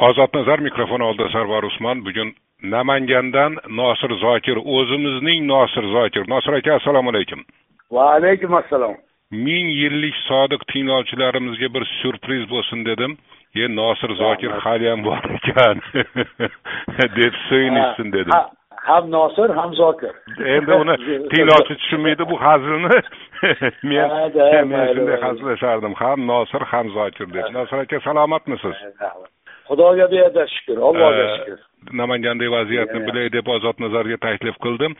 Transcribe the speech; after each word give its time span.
ozod 0.00 0.34
nazar 0.34 0.58
mikrofon 0.58 1.00
oldida 1.00 1.28
sarvar 1.28 1.62
usmon. 1.62 2.04
Bugun 2.06 2.32
namangandan 2.62 3.52
nosir 3.80 4.12
zokir 4.24 4.56
o'zimizning 4.76 5.46
nosir 5.46 5.84
zokir. 5.96 6.24
Nosir 6.28 6.52
aka 6.52 6.74
assalomu 6.74 7.10
alaykum. 7.10 7.40
Va 7.92 8.04
alaykum 8.18 8.54
assalom. 8.54 8.94
Ming 9.30 9.66
yillik 9.80 10.16
sodiq 10.28 10.62
tinglovchilarimizga 10.72 11.68
bir 11.74 11.84
syurpriz 11.98 12.50
bo'lsin 12.50 12.84
dedim. 12.90 13.18
E 13.54 13.76
nosir 13.76 14.10
zokir 14.22 14.50
haliyam 14.64 15.04
bor 15.04 15.22
ekan. 15.38 15.76
deb 17.18 17.34
so'yinishsin 17.48 18.12
dedim. 18.12 18.32
ham 18.88 19.10
nosir 19.10 19.50
ham 19.58 19.74
zokir. 19.74 20.12
Endi 20.54 20.72
uni 20.82 20.96
tinglovchi 21.30 21.74
tushunmaydi 21.80 22.30
bu 22.30 22.36
hazilni. 22.44 22.98
Men 23.90 24.08
men 24.70 24.86
shunday 24.94 25.20
hazillashardim. 25.20 25.94
Ham 25.94 26.26
nosir 26.26 26.62
ham 26.72 26.86
zokir 26.98 27.26
deb. 27.34 27.46
Nosir 27.56 27.78
aka 27.84 28.00
salomatmisiz 28.00 28.76
xudoga 29.68 30.06
beada 30.14 30.42
shukur 30.54 30.78
allohga 30.88 31.24
shukur 31.36 31.58
namangandagi 32.00 32.50
vaziyatni 32.52 33.00
bilay 33.06 33.28
deb 33.32 33.46
ozod 33.56 33.76
nazarga 33.84 34.16
taklif 34.26 34.56
qildim. 34.64 34.92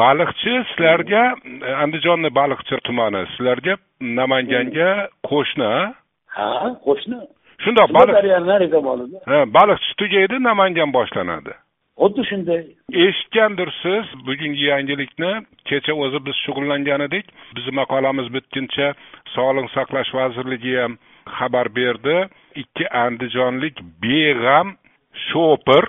Baliqchi 0.00 0.54
sizlarga 0.70 1.22
andijonda 1.84 2.30
baliqchi 2.40 2.80
tumani 2.86 3.22
sizlarga 3.32 3.74
namanganga 4.20 4.90
qo'shni 5.30 5.72
ha? 6.36 6.52
Qo'shni? 6.86 7.18
Shundoq 7.64 7.88
baliq 7.98 8.14
baliqchi 9.58 9.92
tugaydi 10.00 10.42
namangan 10.50 10.90
boshlanadi. 10.98 11.54
Xuddi 12.02 12.22
shunday. 12.30 12.62
Eshitgandirsiz 13.06 14.06
bugungi 14.26 14.64
yangilikni 14.72 15.32
kecha 15.70 15.92
o'zi 16.04 16.18
biz 16.26 16.36
shug'ullangan 16.44 17.06
edik 17.08 17.26
bizni 17.56 17.74
maqolamiz 17.80 18.26
bitguncha 18.36 18.88
sog'liqni 19.34 19.70
saqlash 19.76 20.10
vazirligi 20.18 20.74
ham 20.82 20.92
xabar 21.38 21.68
berdi. 21.76 22.16
Ikki 22.62 22.86
andijonlik 22.88 23.80
beg'am 24.02 24.76
shopir 25.28 25.88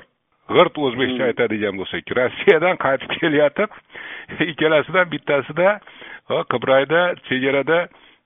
g'irt 0.50 0.78
o'zbekcha 0.78 1.22
hmm. 1.22 1.30
aytadigan 1.30 1.80
bo'lsak 1.80 2.12
rossiyadan 2.18 2.78
qaytib 2.86 3.16
kelayotib 3.20 3.72
ikkalasidan 4.52 5.10
bittasida 5.14 5.80
qibrayda 6.52 7.02
chegarada 7.30 7.80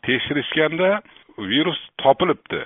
tekshirishganda 0.07 0.91
virus 1.37 1.79
topilibdi. 2.03 2.61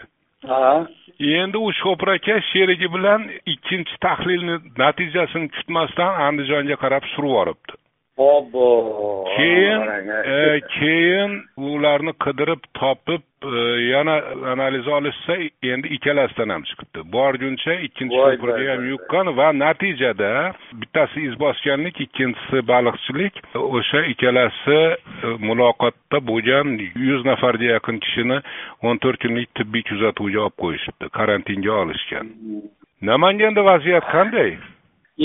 Endi 1.42 1.58
u 1.58 1.70
shopir 1.82 2.16
aka 2.18 2.40
sherigi 2.52 2.90
bilan 2.96 3.30
ikkinchi 3.54 3.96
tahlilni 4.06 4.58
natijasini 4.84 5.50
kutmasdan 5.56 6.20
andijonga 6.28 6.76
qarab 6.84 7.08
surib 7.14 7.32
yuboribdi 7.32 7.83
obbo 8.18 9.26
keyin 9.38 9.82
e, 10.26 10.62
keyin 10.80 11.32
ularni 11.58 12.14
qidirib 12.24 12.62
topib 12.74 13.22
e, 13.44 13.62
yana 13.94 14.16
analiz 14.52 14.88
olishsa 14.88 15.34
endi 15.64 15.88
ikkalasidan 15.88 16.50
ham 16.50 16.64
chiqibdi. 16.70 17.00
Borguncha 17.14 17.74
ikkinchi 17.88 18.16
shofirga 18.16 18.72
ham 18.74 18.86
yuqqan 18.92 19.38
va 19.38 19.48
natijada 19.54 20.54
bittasi 20.82 21.26
izbosganlik 21.30 22.02
ikkinchisi 22.06 22.68
baliqchilik 22.68 23.42
o'sha 23.56 24.06
ikkalasi 24.14 24.80
e, 25.24 25.34
muloqotda 25.48 26.18
bo'lgan 26.30 26.78
yuz 27.10 27.26
nafarga 27.26 27.68
yaqin 27.76 27.98
kishini 28.06 28.38
o'n 28.84 28.98
to'rt 29.04 29.20
kunlik 29.26 29.50
tibbiy 29.58 29.84
kuzatuvga 29.90 30.40
olib 30.46 30.58
qo'yishibdi 30.64 31.10
karantinga 31.18 31.74
olishgan. 31.84 32.28
Hmm. 32.46 32.64
namanganda 33.04 33.62
vaziyat 33.66 34.06
qanday 34.16 34.52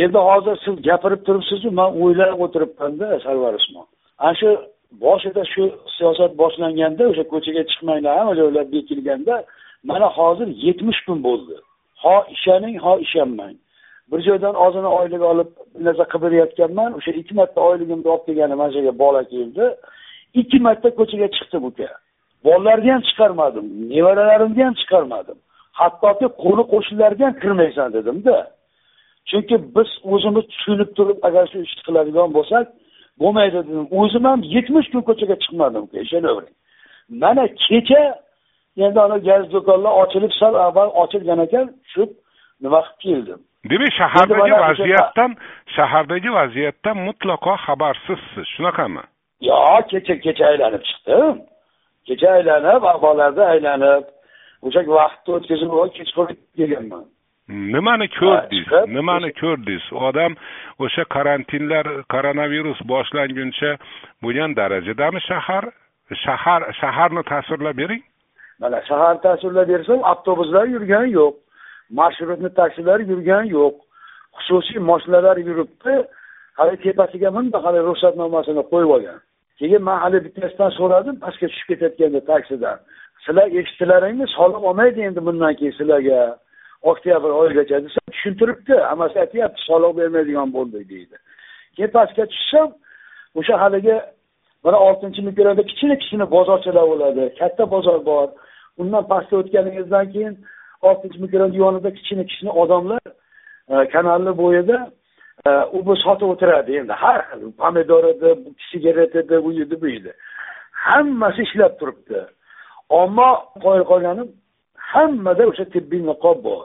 endi 0.03 0.19
hozir 0.29 0.55
siz 0.65 0.75
gapirib 0.89 1.21
turibsizu 1.27 1.69
man 1.81 1.91
o'ylab 2.03 2.41
o'tiribmanda 2.45 3.07
sarvar 3.25 3.55
usmon 3.61 3.87
ana 4.25 4.35
shu 4.41 4.49
boshida 5.05 5.43
shu 5.53 5.63
siyosat 5.97 6.33
boshlanganda 6.43 7.03
o'sha 7.11 7.25
ko'chaga 7.33 7.63
chiqmanglar 7.71 8.13
hamma 8.19 8.63
bekilganda 8.75 9.35
mana 9.83 10.07
hozir 10.07 10.49
yetmish 10.67 11.01
kun 11.07 11.19
bo'ldi. 11.25 11.55
Ho 12.03 12.25
ishoning 12.35 12.77
ho 12.85 12.99
ishonmang. 12.99 13.57
Bir 14.11 14.21
joydan 14.29 14.55
ozini 14.55 14.87
oylik 14.87 15.23
olib 15.23 15.49
bir 15.75 15.85
narsa 15.85 16.05
qilib 16.13 16.23
berayotganman 16.25 16.91
o'sha 16.99 17.11
ikki 17.21 17.35
marta 17.41 17.61
oyligimni 17.61 18.09
olib 18.15 18.25
kelgani 18.27 18.55
mana 18.61 18.71
shu 18.73 18.79
yerga 18.79 18.99
bola 19.05 19.23
keldi. 19.33 19.65
Ikki 20.41 20.59
marta 20.67 20.89
ko'chaga 20.99 21.29
chiqdim 21.37 21.63
uka. 21.71 21.89
Bolalarni 22.45 22.91
ham 22.95 23.03
chiqarmadim 23.09 23.67
nevaralarimni 23.95 24.63
ham 24.69 24.75
chiqarmadim. 24.81 25.39
Hattoki 25.81 26.27
qo'ni 26.45 26.65
qo'shnilarga 26.73 27.25
ham 27.27 27.35
kirmaysan 27.43 27.89
dedimda. 27.97 28.37
Chunki 29.31 29.57
biz 29.77 29.91
o'zimiz 30.13 30.45
tushunib 30.53 30.91
turib 30.97 31.19
agar 31.29 31.45
shu 31.51 31.59
ishni 31.67 31.83
qiladigan 31.89 32.29
bo'lsak 32.37 32.67
bo'lmaydi 33.21 33.59
dedim. 33.67 33.87
O'zim 34.01 34.25
ham 34.31 34.41
yetmish 34.55 34.89
kun 34.93 35.03
ko'chaga 35.09 35.37
chiqmadim 35.43 35.85
ishonavering. 36.05 36.55
Mana 37.23 37.45
kecha 37.67 38.03
endi 38.85 39.01
ana 39.07 39.19
gaz 39.29 39.45
do'konlar 39.55 39.93
ochilib 40.03 40.33
sal 40.41 40.55
avval 40.67 40.91
ochilgan 41.03 41.41
ekan 41.47 41.67
shu 41.93 42.03
nima 42.63 42.81
qilib 42.87 42.99
keldim? 43.05 43.41
Demak 43.71 43.93
shahardagi 44.01 44.53
vaziyatdan 44.67 45.31
shahardagi 45.77 46.31
vaziyatdan 46.41 46.97
mutlaqo 47.09 47.53
xabarsizsiz. 47.67 48.47
Shunaqami? 48.55 49.05
Yo'q 49.51 49.83
kecha 49.93 50.15
kecha 50.25 50.45
aylanib 50.53 50.83
chiqdim. 50.89 51.35
Kecha 52.09 52.29
aylanib 52.39 52.83
ahvollarda 52.93 53.43
aylanib 53.55 54.05
o'sha 54.67 54.81
vaqtni 54.99 55.31
o'tkazib 55.39 55.71
kechqurun 55.97 56.37
kelganman 56.59 57.05
nimani 57.49 58.09
ko'rdingiz 58.09 58.69
nimani 58.97 59.33
ko'rdingiz 59.41 59.93
odam 59.93 60.33
o'sha 60.85 61.05
karantinlar 61.15 61.87
koronavirus 62.13 62.81
boshlanguncha 62.93 63.71
bo'lgan 64.23 64.57
darajadami 64.57 65.21
shahar? 65.31 65.65
Shahar 66.25 66.63
shaharni 66.81 67.23
tasvirlab 67.33 67.77
bering. 67.77 68.03
Mana 68.61 68.81
shaharni 68.89 69.21
tasvirlab 69.27 69.69
bersam 69.69 70.01
avtobuslar 70.13 70.67
yurgani 70.75 71.13
yo'q 71.19 71.35
marshrutni 72.01 72.51
taksilar 72.61 73.01
yurgani 73.01 73.49
yo'q. 73.59 73.75
Xususiy 74.37 74.79
moshinalar 74.91 75.37
yuribdi 75.49 75.95
hali 76.59 76.77
tepasiga 76.85 77.31
bundoq 77.37 77.63
hali 77.69 77.81
ruxsatnomasini 77.89 78.63
qo'yib 78.73 78.91
olgan. 78.97 79.19
Keyin 79.59 79.83
man 79.89 79.99
hali 80.05 80.19
bittasidan 80.25 80.71
so'radim 80.79 81.17
pastga 81.25 81.47
tushib 81.51 81.67
ketayotganda 81.71 82.21
taksidan. 82.31 82.77
Sizlar 83.25 83.49
eshitdilaringmi 83.61 84.27
soliq 84.37 84.63
olmaydi 84.69 85.01
endi 85.09 85.21
bundan 85.29 85.55
keyin 85.59 85.75
sizlarga 85.79 86.19
oktyabr 86.83 87.31
oyigacha 87.41 87.85
desa 87.85 88.01
tushuntiribdi. 88.13 88.75
Hammasi 88.91 89.21
aytyapti 89.21 89.61
soliq 89.71 89.97
bermaydigan 89.99 90.53
bo'ldik 90.57 90.85
deydi. 90.93 91.17
Keyin 91.77 91.91
pastga 91.97 92.25
tushsam 92.33 92.69
o'sha 93.39 93.55
haligi 93.63 93.97
mana 94.65 94.79
oltinchi 94.87 95.21
mikroda 95.29 95.63
kichkina 95.71 95.97
kichkina 96.01 96.27
bozorchalar 96.37 96.87
bo'ladi 96.93 97.23
katta 97.41 97.65
bozor 97.75 97.99
bor. 98.11 98.29
Undan 98.81 99.05
pastga 99.13 99.37
o'tganingizdan 99.43 100.07
keyin 100.15 100.35
oltinchi 100.89 101.19
mikroni 101.25 101.57
yonida 101.63 101.91
kichkina 101.97 102.25
kichkina 102.29 102.53
odamlar 102.63 103.05
e, 103.73 103.75
kanalni 103.95 104.33
bo'yida 104.43 104.77
e, 105.47 105.51
u 105.77 105.79
bu 105.87 105.97
sotib 106.05 106.29
o'tiradi. 106.35 106.71
Endi 106.81 106.95
har 107.03 107.21
xil 107.29 107.53
pomidor 107.61 108.05
edi 108.13 108.29
sigaret 108.71 109.17
edi 109.23 109.37
u 109.47 109.51
edi 109.65 109.77
bu 109.83 109.89
edi. 109.99 110.13
Hammasi 110.87 111.43
ishlab 111.47 111.73
turibdi. 111.81 112.21
Ammo 113.01 113.31
qoyil 113.65 113.85
qolganim 113.91 114.29
hammada 114.93 115.47
o'sha 115.51 115.65
tibbiy 115.75 116.03
niqob 116.11 116.39
bor. 116.47 116.63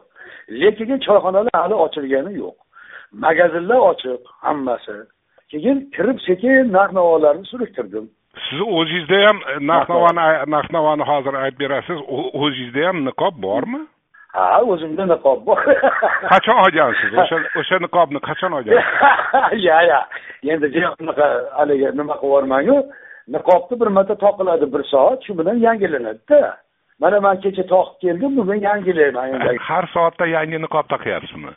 Lekin 0.61 0.99
choyxonalar 1.05 1.55
hali 1.61 1.75
ochilgani 1.85 2.33
yo'q. 2.41 2.57
Magazinlar 3.23 3.79
ochiq 3.91 4.21
hammasi. 4.45 4.97
Keyin 5.51 5.77
kirib 5.95 6.19
sekin 6.27 6.73
narx 6.75 6.91
navolarni 6.97 7.45
surishtirdim. 7.51 8.05
Siz 8.45 8.59
o'zingizda 8.79 9.17
ham 9.27 9.37
narx 9.71 9.89
navoni 9.93 10.23
narx 10.53 10.67
navoni 10.77 11.03
hozir 11.11 11.33
aytib 11.43 11.59
berasiz 11.63 11.99
o'zingizda 12.43 12.87
ham 12.87 12.97
niqob 13.09 13.35
bormi? 13.47 13.81
Ha 14.33 14.61
o'zimda 14.73 15.05
niqob 15.13 15.45
bor. 15.47 15.59
Qachon 16.33 16.57
olgansiz? 16.65 17.11
O'sha 17.23 17.37
o'sha 17.61 17.77
niqobni 17.85 18.19
qachon 18.29 18.51
olgansiz? 18.59 18.87
Ya 19.67 19.81
ya. 19.91 19.99
Endi 20.53 20.67
unaqa 21.03 21.27
haligi 21.57 21.91
nima 21.99 22.15
qilib 22.21 22.29
yubormangu? 22.29 22.77
Niqobni 23.35 23.79
bir 23.81 23.89
marta 23.97 24.15
toqiladi 24.25 24.65
bir 24.73 24.83
soat 24.93 25.19
shu 25.25 25.37
bilan 25.39 25.57
yangilanadida 25.67 26.41
mana 27.03 27.17
man 27.27 27.37
kecha 27.45 27.63
toqib 27.73 27.95
keldim 28.03 28.31
bugun 28.39 28.59
yangilayman 28.67 29.27
har 29.69 29.85
soatda 29.95 30.25
yangi 30.37 30.57
niqob 30.65 30.85
taqyapsizmi 30.95 31.53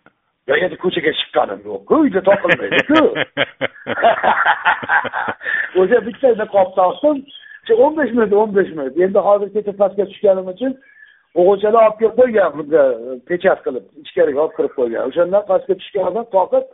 yo'q 0.50 0.60
endi 0.66 0.76
ko'chaga 0.84 1.12
chiqqanim 1.20 1.60
yo'qku 1.70 1.94
uyda 2.04 2.20
toqilmaydiku 2.30 3.02
o'sha 5.80 5.98
bitta 6.06 6.28
niqob 6.42 6.68
taqdim. 6.80 7.24
O'n 7.84 7.96
besh 7.98 8.12
minut 8.16 8.32
o'n 8.40 8.52
besh 8.56 8.70
minut. 8.78 8.98
Endi 9.04 9.18
hozir 9.28 9.48
kecha 9.54 9.72
pastga 9.80 10.04
tushganim 10.10 10.50
uchun 10.52 10.72
o'g'ilchalar 11.40 11.86
olib 11.86 11.96
kelib 12.00 12.16
qo'ygan 12.20 12.50
bunga 12.58 12.84
pechat 13.30 13.62
qilib 13.66 13.84
ichkariga 14.04 14.44
olib 14.44 14.54
kirib 14.58 14.74
qo'ygan. 14.78 15.02
O'shandan 15.10 15.42
pastga 15.50 15.74
tushganidan 15.80 16.28
qoqib 16.36 16.64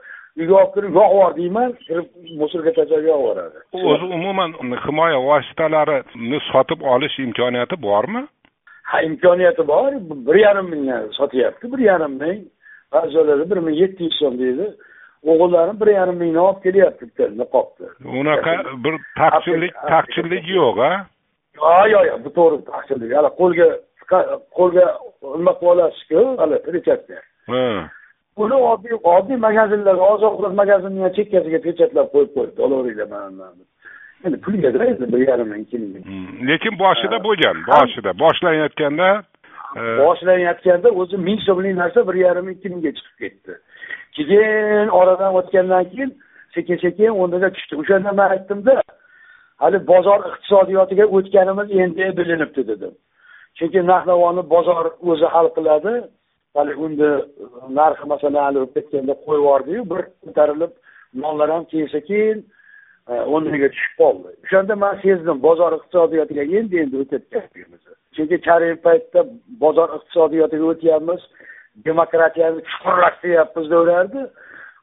uyga 0.40 0.54
olib 0.60 0.74
kirib 0.74 0.92
yog'ib 0.98 1.16
yubor 1.16 1.32
deyman 1.40 1.72
kirib 1.86 2.06
musorga 2.42 2.72
tashlab 2.78 3.08
yog'ib 3.10 3.24
yuboradi 3.24 3.58
o'zi 3.94 4.06
umuman 4.18 4.50
himoya 4.86 5.18
vositalarini 5.30 6.38
sotib 6.50 6.86
olish 6.94 7.16
imkoniyati 7.26 7.76
bormi 7.88 8.22
ha 8.90 9.02
imkoniyati 9.08 9.68
bor 9.68 9.92
bir 10.26 10.34
yarim 10.34 10.66
mingga 10.72 10.96
sotyapti 11.18 11.72
bir 11.72 11.78
yarim 11.90 12.14
ming. 12.22 12.40
Ba'zi 12.92 13.12
joylarda 13.12 13.50
bir 13.50 13.60
ming 13.66 13.76
yetti 13.82 14.04
yuz 14.04 14.16
so'm 14.20 14.38
deydi. 14.38 14.66
O'g'illarim 15.30 15.80
bir 15.80 15.86
yarim 15.86 16.16
mingdan 16.22 16.44
olib 16.48 16.62
kelyapti 16.66 17.02
bitta 17.08 17.24
niqobni 17.42 17.86
unaqa 18.20 18.52
bir 18.84 18.94
taqchillik 19.20 19.72
taqchillik 19.94 20.44
yo'q 20.58 20.78
a 20.88 20.92
yo'q 21.94 22.04
yo'q 22.10 22.20
bu 22.24 22.30
to'g'ri 22.38 22.58
taqchillik. 22.72 23.10
Hali 23.16 23.30
qo'lga 23.40 23.68
qo'lga 24.58 24.86
nima 25.38 25.52
qilib 25.58 25.72
olasizku 25.72 26.20
hali 26.40 26.56
перечатка 26.66 27.18
uni 28.42 28.56
oddiy 28.72 28.96
oddiy 29.16 29.38
magazinlarga 29.46 30.04
oziq 30.14 30.28
ovqat 30.30 30.54
magazinini 30.60 31.10
chekkasiga 31.18 31.60
pechatlab 31.66 32.08
qo'yib 32.14 32.30
qo'yibdi 32.36 32.64
olaveringlar 32.66 33.08
mana 33.14 33.48
endi 34.24 34.40
pulgada 34.40 34.84
endi 34.84 35.12
bir 35.12 35.28
yarim 35.28 35.48
ming 35.48 35.66
ming 35.72 36.04
hmm. 36.06 36.48
lekin 36.48 36.78
boshida 36.78 37.18
bo'lgan 37.26 37.56
boshida 37.72 38.10
boshlanayotganda 38.22 39.08
e, 39.76 39.80
boshlanayotganda 40.02 40.88
o'zi 41.00 41.16
ming 41.28 41.40
so'mlik 41.46 41.76
narsa 41.82 42.08
bir 42.08 42.16
yarim 42.24 42.48
ikki 42.54 42.68
mingga 42.68 42.92
chiqib 42.96 43.16
ketdi. 43.22 43.52
Keyin 44.16 44.88
oradan 44.98 45.34
o'tgandan 45.38 45.84
keyin 45.90 46.10
sekin 46.54 46.76
sekin 46.84 47.10
o'rniga 47.20 47.48
tushdi. 47.56 47.74
O'shanda 47.82 48.12
man 48.18 48.30
aytdimda 48.36 48.74
hali 49.62 49.78
bozor 49.92 50.20
iqtisodiyotiga 50.30 51.04
o'tganimiz 51.16 51.68
endi 51.82 52.04
bilinibdi 52.18 52.62
dedim. 52.70 52.94
Chunki 53.58 53.86
narx 53.90 54.04
navoni 54.12 54.42
bozor 54.54 54.84
o'zi 55.10 55.26
hal 55.34 55.46
qiladi. 55.56 55.94
Hali 56.56 56.72
unda 56.84 57.10
narxi 57.78 58.04
masalan 58.12 58.42
hali 58.46 58.58
ketganda 58.74 59.14
qo'yib 59.24 59.42
yubordiyu 59.42 59.82
bir 59.92 60.02
ko'tarilib 60.24 60.72
nonlar 61.22 61.48
ham 61.54 61.64
keyin 61.70 61.88
sekin 61.96 62.36
e, 62.40 62.61
o'rniga 63.08 63.68
tushib 63.74 63.94
qoldi 64.02 64.28
o'shanda 64.44 64.74
man 64.84 64.94
sezdim 65.02 65.42
bozor 65.42 65.72
iqtisodiyotiga 65.78 66.42
endi 66.58 66.76
endi 66.84 66.96
o'tyapmiz 67.02 67.82
chunki 68.14 68.40
karim 68.48 68.76
paytda 68.86 69.20
bozor 69.64 69.88
iqtisodiyotiga 69.98 70.64
o'tyapmiz 70.72 71.22
demokratiyani 71.88 72.60
chuqurlashtiryapmiz 72.70 73.70
deyaverardi 73.70 74.20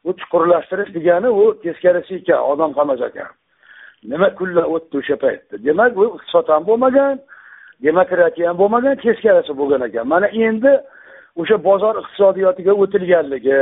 u 0.07 0.13
chuqurlashtirish 0.19 0.91
degani 0.97 1.29
u 1.41 1.43
teskarisi 1.63 2.15
ekan 2.21 2.41
odam 2.51 2.71
qamash 2.79 3.03
ekan 3.09 3.29
nima 4.11 4.29
kunlar 4.39 4.65
o'tdi 4.75 4.95
o'sha 5.01 5.15
paytda 5.25 5.55
demak 5.67 5.97
u 6.01 6.03
iqtisod 6.15 6.47
ham 6.53 6.63
bo'lmagan 6.69 7.15
demokratiya 7.87 8.49
ham 8.49 8.57
bo'lmagan 8.61 8.95
teskarisi 9.05 9.53
bo'lgan 9.59 9.81
ekan 9.89 10.07
mana 10.13 10.27
endi 10.47 10.73
o'sha 11.41 11.57
bozor 11.69 11.95
iqtisodiyotiga 12.01 12.73
o'tilganligi 12.83 13.59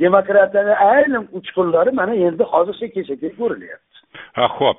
demokratiyani 0.00 0.74
ayrim 0.74 1.28
uchqunlari 1.32 1.90
mana 1.90 2.14
endi 2.14 2.42
hozir 2.42 2.74
sekin 2.74 3.02
sekin 3.02 3.30
ko'rilyapti. 3.38 3.98
Ha 4.32 4.46
ho'p 4.58 4.78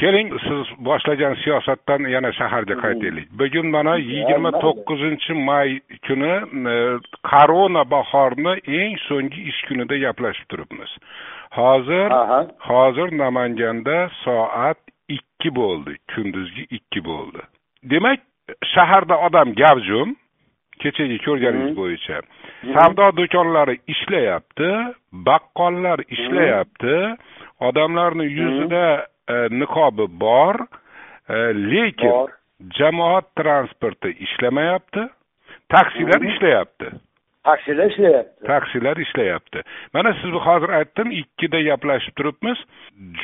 keling 0.00 0.28
siz 0.46 0.66
boshlagan 0.88 1.34
siyosatdan 1.42 2.00
yana 2.14 2.32
shaharga 2.32 2.76
qaytaylik. 2.84 3.26
Bugun 3.40 3.66
mana 3.76 3.94
yigirma 3.96 4.50
to'qqizinchi 4.64 5.32
may 5.48 5.68
kuni 6.06 6.34
e, 6.72 6.76
korona 7.30 7.82
bahorini 7.90 8.54
eng 8.80 8.94
so'nggi 9.08 9.40
ish 9.50 9.60
kunida 9.68 9.96
gaplashib 10.04 10.46
turibmiz. 10.50 10.90
Hozir 11.58 12.08
hozir 12.70 13.08
namanganda 13.22 13.98
soat 14.24 14.80
ikki 15.16 15.50
bo'ldi 15.60 15.92
kunduzgi 16.14 16.64
ikki 16.76 17.00
bo'ldi. 17.10 17.40
Demak 17.92 18.20
shaharda 18.74 19.16
odam 19.26 19.48
gavjum 19.62 20.16
kechagi 20.82 21.18
ko'rganingiz 21.26 21.76
bo'yicha. 21.76 22.20
Savdo 22.74 23.10
do'konlari 23.18 23.76
ishlayapti 23.94 24.70
baqqollar 25.28 25.98
ishlayapti. 26.16 26.96
Odamlarni 27.68 28.26
yuzida 28.38 28.84
e, 29.28 29.36
niqobi 29.60 30.06
bor 30.20 30.56
e, 31.28 31.36
lekin 31.72 32.14
jamoat 32.78 33.26
transporti 33.36 34.10
ishlamayapti 34.26 35.02
taksilar 35.68 36.20
ishlayapti. 36.32 36.86
Taksilar 37.44 37.90
ishlayapti. 37.90 38.46
Taksilar 38.46 38.96
ishlayapti. 38.96 39.62
Mana 39.94 40.12
siz 40.22 40.32
hozir 40.46 40.68
aytdim 40.68 41.10
ikkida 41.10 41.60
gaplashib 41.68 42.14
turibmiz. 42.16 42.58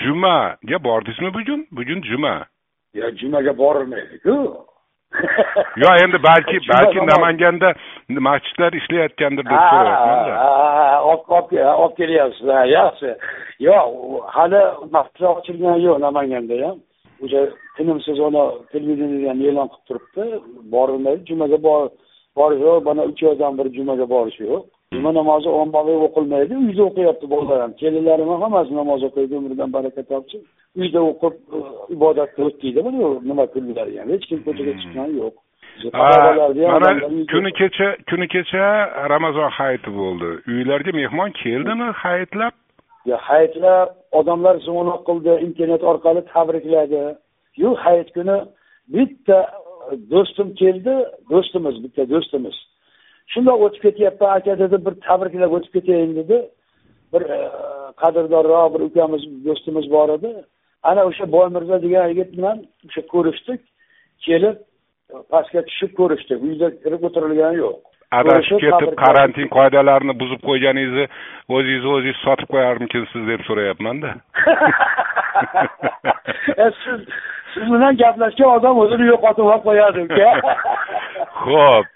Jumaga 0.02 0.84
bordingizmi 0.84 1.34
bugun 1.34 1.66
bugun 1.72 2.02
juma. 2.02 2.46
Yo 2.94 3.10
jumaga 3.20 3.58
borilmaydiku 3.58 4.36
yo 5.82 5.88
endi 6.04 6.18
balki 6.28 6.56
balki 6.68 6.98
namanganda 7.12 7.68
masjidlar 8.28 8.72
ishlayotgandir 8.80 9.44
deb 9.50 9.62
so'rayapmanda 9.70 10.34
olib 11.12 11.96
kelyapsiz 12.00 12.48
ha 12.56 12.64
yaxshi. 12.78 13.10
Yo'q 13.68 13.88
hali 14.36 14.62
masjidlar 14.96 15.30
ochilgani 15.38 15.84
yo'q 15.88 15.98
namanganda 16.06 16.54
ham 16.64 16.76
o'sha 17.24 17.40
tinimsiz 17.76 18.18
uni 18.28 18.44
televideniyada 18.72 19.30
ham 19.32 19.40
e'lon 19.48 19.68
qilib 19.72 19.84
turibdi. 19.88 20.24
Borilmaydi. 20.74 21.26
Jumaga 21.30 21.58
borish 22.36 22.62
yo'q 22.66 22.84
mana 22.88 23.02
uch 23.10 23.22
oydan 23.30 23.58
beri 23.58 23.70
jumaga 23.78 24.06
borish 24.14 24.40
yo'q 24.46 24.64
juma 24.94 25.12
namozi 25.12 25.48
ommaviy 25.48 25.98
o'qilmaydi 26.06 26.54
uyda 26.66 26.82
o'qiyapti 26.88 27.26
bolalar 27.32 27.60
ham 27.64 27.72
kelinlarim 27.80 28.28
ham 28.32 28.42
hammasi 28.46 28.72
namoz 28.80 29.00
o'qiydi 29.08 29.34
umridan 29.40 29.72
baraka 29.76 30.02
topsin 30.10 30.40
uyda 30.80 31.00
o'qib 31.10 31.34
e, 31.56 31.58
ibodatda 31.96 32.40
o'tdiydi 32.48 32.80
nima 33.30 33.44
kunlari 33.54 33.98
ham 34.00 34.08
hech 34.14 34.24
kim 34.30 34.38
ko'chaga 34.46 34.72
chiqqani 34.80 35.14
yo'q. 35.22 35.34
Mana 36.74 36.90
kuni 37.32 37.50
kecha 37.60 37.88
kuni 38.10 38.26
kecha 38.34 38.64
ramazon 39.14 39.50
hayiti 39.58 39.90
bo'ldi. 40.00 40.28
Uylarga 40.52 40.92
mehmon 41.00 41.30
keldimi 41.42 41.88
hayitlab? 42.02 42.54
Hayitlab 43.28 43.88
odamlar 44.20 44.54
zo'noq 44.68 45.00
qildi 45.08 45.32
internet 45.48 45.82
orqali 45.90 46.20
tabrikladi. 46.32 47.04
Yo'q 47.64 47.76
hayit 47.84 48.08
kuni 48.16 48.36
bitta 48.94 49.38
do'stim 50.12 50.48
keldi 50.60 50.94
do'stimiz 51.30 51.76
bitta 51.84 52.02
do'stimiz 52.12 52.56
shundoq 53.32 53.64
o'tib 53.66 53.82
ketyapman 53.86 54.36
aka 54.38 54.58
dedi 54.62 54.76
bir 54.86 54.94
tabriklab 55.06 55.56
o'tib 55.58 55.72
ketayin 55.76 56.12
dedi. 56.20 56.36
Bir 57.12 57.22
e, 57.36 57.40
qadrdonroq 58.02 58.68
bir 58.74 58.86
ukamiz 58.88 59.22
do'stimiz 59.46 59.90
bor 59.90 60.08
edi. 60.18 60.30
Ana 60.82 61.04
o'sha 61.10 61.32
boymirzo 61.36 61.82
degan 61.82 62.08
yigit 62.12 62.30
bilan 62.38 62.64
o'sha 62.88 63.02
ko'rishdik. 63.12 63.60
Kelib 64.26 64.56
pastga 65.30 65.62
tushib 65.68 65.92
ko'rishdik. 66.00 66.38
Uyda 66.48 66.70
kirib 66.82 67.02
o'tirilgani 67.08 67.62
yo'q. 67.64 67.76
Adashib 68.18 68.58
ketib 68.64 68.92
karantin 69.04 69.48
qoidalarini 69.56 70.14
buzib 70.20 70.42
qo'yganingizni 70.48 71.06
o'zingizni 71.54 71.90
o'zingiz 71.96 72.18
sotib 72.26 72.48
qo'yarmikinsiz 72.54 73.22
deb 73.32 73.40
so'rayapmanda. 73.48 74.10
E, 76.64 76.66
siz 76.82 77.00
siz 77.54 77.66
bilan 77.72 77.96
gaplashgan 78.02 78.50
odam 78.58 78.78
o'zini 78.84 79.08
yo'qotib 79.10 79.48
olib 79.50 79.64
qo'yadi 79.68 80.04
uka. 80.06 80.30
Ho'p 81.46 81.86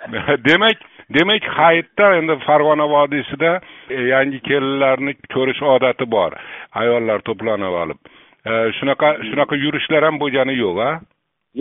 demak 0.48 0.82
demak 1.14 1.44
hayitda 1.58 2.06
endi 2.18 2.34
farg'ona 2.46 2.86
vodiysida 2.94 3.52
e, 3.90 4.00
yangi 4.14 4.40
kelinlarni 4.48 5.12
ko'rish 5.34 5.62
odati 5.74 6.06
bor. 6.16 6.32
Ayollar 6.80 7.18
to'planib 7.28 7.74
olib. 7.82 7.98
E, 8.50 8.52
shunaqa 8.78 9.08
shunaqa 9.28 9.54
yurishlar 9.64 10.02
ham 10.08 10.20
bo'lgani 10.22 10.54
yo'q 10.64 10.78
a 10.88 10.90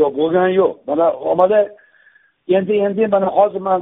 yo'q 0.01 0.11
bo'lgani 0.19 0.53
yo'q. 0.61 0.73
Mana 0.87 1.07
omada 1.31 1.59
endi 2.57 2.73
endi 2.87 3.07
mana 3.15 3.27
hozir 3.37 3.61
man 3.69 3.81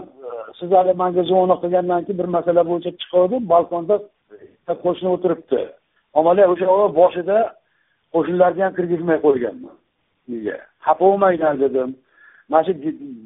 e, 0.61 0.93
manga 1.01 1.23
звонок 1.29 1.59
qilgandan 1.63 2.01
keyin 2.05 2.19
bir 2.21 2.29
masala 2.37 2.61
bo'yicha 2.69 2.91
chiqavdim. 3.01 3.43
Balkonda 3.53 3.95
e, 4.71 4.73
qo'shni 4.83 5.09
o'tiribdi. 5.15 5.61
Omada 6.19 6.43
o'sha 6.53 6.65
boshida 6.99 7.37
qo'shnilarni 8.13 8.61
ham 8.65 8.73
kirgizmay 8.77 9.17
qo'yganman. 9.25 9.75
Uyga 10.31 10.57
xafa 10.85 10.99
bo'lmanglar 11.05 11.55
dedim. 11.65 11.89
Mana 12.49 12.63
shu 12.63 12.73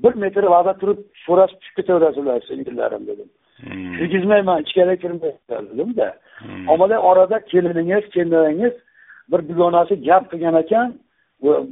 bir 0.03 0.13
metr 0.23 0.43
vaqtda 0.53 0.73
turib 0.81 0.99
so'rashib 1.25 1.57
tushib 1.61 1.75
ketaverasizlar 1.79 2.41
singillarim 2.49 3.03
dedim. 3.07 3.29
Hmm. 3.63 3.97
kirgizmayman 3.97 4.61
ichkariga 4.63 4.95
kirmayman 4.95 5.65
dedimda 5.71 6.07
hmm. 6.39 6.69
ommalar 6.69 6.97
orada 6.97 7.37
keliningiz 7.51 8.09
kelinoyingiz 8.09 8.73
bir 9.31 9.49
dugonasi 9.49 9.93
gap 10.07 10.23
qilgan 10.31 10.55
ekan 10.63 10.87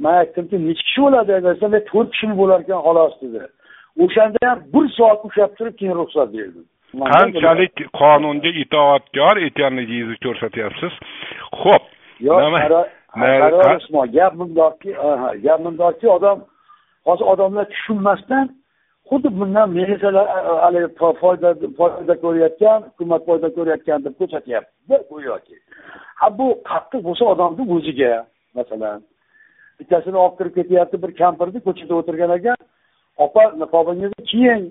man 0.04 0.14
aytdimki 0.22 0.56
nechi 0.68 0.82
kishi 0.88 1.00
bo'ladi 1.04 1.32
desam 1.48 1.72
to'rt 1.90 2.08
kishi 2.14 2.26
bo'lar 2.40 2.58
ekan 2.64 2.80
xolos 2.86 3.14
dedi. 3.22 3.40
O'shanda 4.04 4.38
ham 4.48 4.58
bir 4.74 4.86
soat 4.98 5.20
ushlab 5.28 5.52
turib 5.58 5.74
keyin 5.80 5.94
ruxsat 6.00 6.28
berdim. 6.36 6.64
Qanchalik 7.12 7.74
qonunga 8.00 8.50
itoatkor 8.62 9.36
ekanligingizni 9.48 10.16
ko'rsatyapsiz? 10.24 10.92
Ho'p 11.62 11.84
yo'q 12.28 12.40
gap 14.16 14.32
bundoqki 14.40 14.90
gap 15.44 15.60
bundoqki 15.64 16.08
odam 16.16 16.38
hozir 17.06 17.24
odamlar 17.32 17.64
tushunmasdan 17.72 18.46
xuddi 19.10 19.28
bundan 19.40 19.68
militsiyalar 19.76 20.26
haligi 20.64 20.88
foyda 21.22 21.48
foyda 21.78 22.14
ko'rayotgan 22.24 22.78
hukumat 22.88 23.22
foyda 23.28 23.48
ko'rayotgan 23.56 24.04
deb 24.04 24.14
ko'rsatyaptida 24.20 24.96
go'yoki. 25.10 25.56
Ha 26.20 26.26
bu 26.38 26.46
qattiq 26.70 27.00
bo'lsa 27.08 27.24
odamni 27.32 27.62
o'ziga 27.76 28.12
masalan. 28.58 29.00
Bittasini 29.78 30.18
olib 30.24 30.36
kirib 30.38 30.54
ketyapti 30.58 30.96
bir 31.02 31.12
kampirni 31.22 31.60
ko'chada 31.66 31.94
o'tirgan 32.00 32.32
ekan. 32.38 32.58
Opa 33.24 33.42
niqobingizni 33.62 34.22
kiying. 34.30 34.64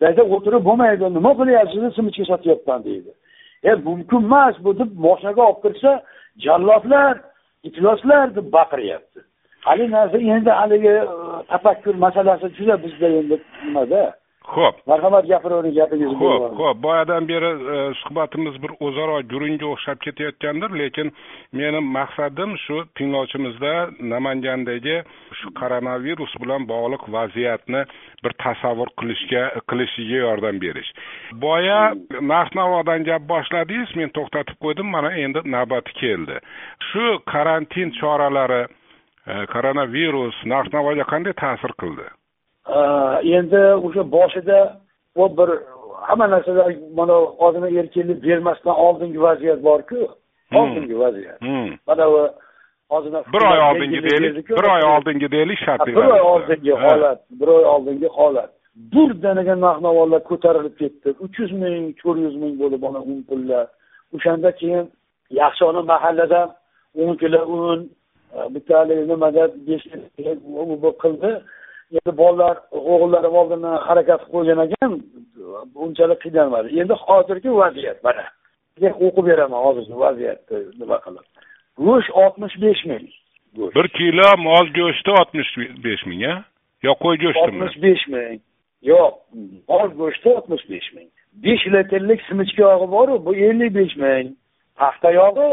Dayda 0.00 0.22
o'tirib 0.34 0.62
bo'lmaydi 0.68 1.04
nima 1.16 1.32
qilyapsiz 1.40 1.82
simichka 1.96 2.24
sotyapman 2.32 2.80
deydi. 2.88 3.10
E 3.68 3.70
mumkin 3.88 4.20
emas 4.28 4.54
bu 4.64 4.70
deb 4.80 4.90
moshinaga 5.06 5.42
olib 5.48 5.60
kirsa 5.64 5.90
jallodlar 6.44 7.14
ifloslar 7.68 8.26
deb 8.36 8.46
baqiryapti 8.56 9.20
haligi 9.64 9.92
narsa 9.92 10.18
endi 10.18 10.50
haligi 10.50 10.88
e, 10.88 11.02
tafakkur 11.48 11.94
masalasi 11.94 12.54
juda 12.56 12.76
bizda 12.84 13.08
endi 13.20 13.36
nimada? 13.64 14.14
Ho'p 14.44 14.76
marhamat 14.86 15.24
gapiravering 15.28 15.74
gapingizni 15.76 16.16
ho'p 16.20 16.58
ho'p 16.60 16.82
boyadan 16.86 17.28
beri 17.28 17.50
e, 17.74 17.76
suhbatimiz 18.00 18.58
bir 18.62 18.72
o'zaro 18.86 19.16
gurungga 19.30 19.66
o'xshab 19.74 19.98
ketayotgandir 20.06 20.70
lekin 20.80 21.12
meni 21.60 21.80
maqsadim 21.96 22.52
shu 22.64 22.76
tinglovchimizda 22.98 23.72
namangandagi 24.12 24.98
shu 25.38 25.54
koronavirus 25.60 26.36
bilan 26.42 26.68
bog'liq 26.72 27.08
vaziyatni 27.16 27.82
bir 28.24 28.32
tasavvur 28.44 28.88
qilishga 29.00 29.42
qilishiga 29.70 30.18
yordam 30.26 30.60
berish. 30.64 30.90
Boya 31.44 31.80
narx 32.32 32.48
navodan 32.60 33.08
gap 33.08 33.22
boshladingiz 33.32 33.96
men 34.00 34.16
to'xtatib 34.16 34.56
qo'ydim 34.64 34.88
mana 34.96 35.16
endi 35.24 35.40
navbati 35.56 36.00
keldi. 36.02 36.36
Shu 36.88 37.04
karantin 37.32 37.96
choralari 38.00 38.62
koronavirus 39.26 40.36
narx 40.52 40.72
navoga 40.72 41.04
qanday 41.12 41.34
ta'sir 41.44 41.72
qildi 41.80 42.06
endi 43.38 43.62
o'sha 43.86 44.02
boshida 44.16 44.58
u 45.16 45.28
bir 45.38 45.50
hamma 46.08 46.26
narsalar 46.34 46.74
mana 46.98 47.16
odamga 47.46 47.70
erkinlik 47.80 48.18
bermasdan 48.24 48.76
oldingi 48.86 49.20
vaziyat 49.26 49.60
borku 49.68 50.00
oldingi 50.60 50.98
vaziyat 50.98 51.40
mana 51.86 52.04
bu 52.12 52.20
ozgina 52.94 53.22
bir 53.34 53.42
oy 53.52 53.60
oldingi 53.68 54.00
deylik 54.10 54.48
bir 54.48 54.66
oy 54.74 54.84
oldingi 54.94 55.30
deylik 55.36 55.58
Ha, 55.60 55.64
shartli 55.64 55.96
bir 55.96 56.04
oy 56.16 56.20
oldingi 56.20 56.72
holat 56.84 57.20
bir 57.40 57.48
oy 57.56 57.64
oldingi 57.64 58.08
holat 58.18 58.50
birdaniga 58.92 59.54
narx 59.64 59.78
navolar 59.86 60.22
ko'tarilib 60.30 60.74
ketdi 60.82 61.08
uch 61.24 61.38
yuz 61.40 61.52
ming 61.62 61.84
to'rt 62.00 62.18
yuz 62.26 62.36
ming 62.42 62.54
bo'lib 62.62 62.80
mana 62.86 63.00
un 63.10 63.18
pullar 63.28 63.66
o'shanda 64.14 64.50
keyin 64.60 64.84
yaxshi 65.40 65.64
ona 65.70 65.82
mahallada 65.92 66.40
o'n 67.02 67.16
kilo 67.22 67.40
un 67.56 67.90
bitta 68.54 68.78
haligi 68.78 69.08
nimada 69.08 69.48
besh 69.66 69.84
qildi. 71.02 71.30
Endi 71.96 72.16
bolalar 72.18 72.56
o'g'illarim 72.92 73.34
oldindan 73.40 73.76
harakat 73.88 74.20
qilib 74.20 74.32
qo'ygan 74.34 74.60
ekan 74.66 74.92
unchalik 75.84 76.20
qiynalmadi. 76.24 76.68
Endi 76.80 76.94
hozirgi 77.06 77.50
vaziyat 77.62 77.98
mana. 78.06 78.24
O'qib 79.06 79.24
beraman 79.30 79.60
hozirgi 79.66 79.96
vaziyatni 80.04 80.58
nima 80.80 80.98
qilib. 81.04 81.26
Go'sht 81.86 82.10
oltmish 82.22 82.56
besh 82.64 82.82
ming. 82.90 83.06
Bir 83.76 83.86
kilo 83.98 84.28
mol 84.48 84.66
go'shti 84.78 85.10
oltmish 85.18 85.50
besh 85.84 86.04
ming 86.10 86.22
a 86.32 86.34
yo 86.86 86.92
qo'y 87.02 87.16
go'shtimi 87.24 87.44
oltmish 87.44 87.76
besh 87.84 88.04
ming. 88.14 88.38
Yo'q 88.92 89.12
mol 89.70 89.88
go'shti 90.00 90.28
oltmish 90.36 90.64
besh 90.72 90.88
ming. 90.96 91.08
Besh 91.44 91.64
litrlik 91.74 92.20
simichka 92.28 92.62
yog'i 92.70 92.88
boru 92.96 93.14
bu 93.26 93.32
ellik 93.46 93.70
besh 93.78 93.94
ming. 94.04 94.26
Paxta 94.80 95.08
yog'i 95.20 95.48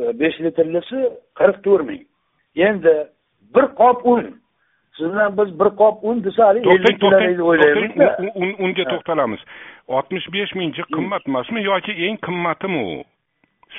e, 0.00 0.02
besh 0.20 0.38
litrlisi 0.44 1.00
qirq 1.38 1.58
to'rt 1.66 1.86
ming 1.90 2.04
endi 2.56 3.06
bir 3.54 3.66
qop 3.80 4.06
un. 4.06 4.24
Siz 4.96 5.12
bilan 5.12 5.38
biz 5.38 5.60
bir 5.60 5.70
qop 5.80 6.04
un 6.04 6.24
desa 6.24 6.50
ellik 6.50 6.64
deb 8.00 8.18
un- 8.42 8.56
unga 8.64 8.84
to'xtalamiz. 8.90 9.40
Oltmish 9.88 10.26
besh 10.32 10.54
ming 10.54 10.74
ji 10.74 10.82
qimmat 10.94 11.22
emasmi 11.28 11.62
yoki 11.62 11.92
eng 12.06 12.16
qimmatimi 12.26 12.80
u 12.98 13.04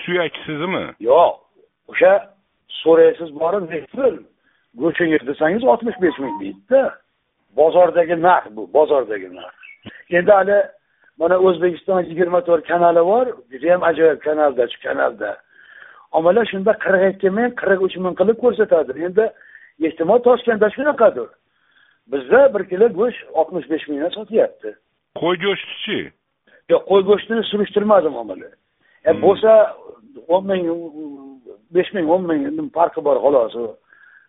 suyaksizimi 0.03 0.83
yo'q. 0.99 1.33
O'sha 1.91 2.13
so'raysiz 2.81 3.29
borib 3.39 3.69
nektir 3.71 4.13
go'shangiz 4.81 5.27
desangiz 5.27 5.63
oltmish 5.63 5.97
besh 6.01 6.19
ming 6.19 6.35
deydida. 6.41 6.83
Bozordagi 7.55 8.15
narx 8.21 8.45
bu 8.55 8.69
bozordagi 8.73 9.35
narx. 9.35 9.55
Endi 10.09 10.31
hali 10.31 10.57
mana 11.19 11.37
o'zbekiston 11.47 12.01
yigirma 12.09 12.41
to'rt 12.47 12.67
kanali 12.67 13.03
bor. 13.11 13.25
Judayam 13.51 13.83
ajoyib 13.83 14.19
kanalda 14.27 14.67
shu 14.71 14.79
kanalda 14.85 15.37
omalar 16.17 16.45
shunda 16.51 16.73
qirq 16.83 17.03
ikki 17.13 17.29
ming 17.37 17.51
qirq 17.61 17.81
uch 17.87 17.95
ming 18.03 18.15
qilib 18.19 18.37
ko'rsatadi. 18.43 18.91
Endi 19.07 19.25
ehtimol 19.87 20.19
toshkentda 20.27 20.69
shunaqadir. 20.75 21.27
Bizda 22.11 22.41
bir 22.53 22.63
kilo 22.71 22.87
go'sht 22.99 23.21
oltmish 23.39 23.67
besh 23.71 23.85
mingdan 23.89 24.11
sotyapti. 24.17 24.69
Qo'y 25.21 25.35
go'shtichi? 25.45 25.99
Yo'q 26.71 26.83
qo'y 26.89 27.01
go'shtini 27.09 27.43
surishtirmadim 27.51 28.15
omili 28.21 28.49
e 29.07 29.11
Hmm. 29.11 29.21
bo'lsa 29.23 29.51
o'n 30.27 30.43
ming 30.51 30.63
besh 31.75 31.91
ming 31.95 32.07
o'n 32.13 32.23
ming 32.29 32.69
farqi 32.77 33.01
bor 33.07 33.17
xolos. 33.25 33.53
U 33.55 33.65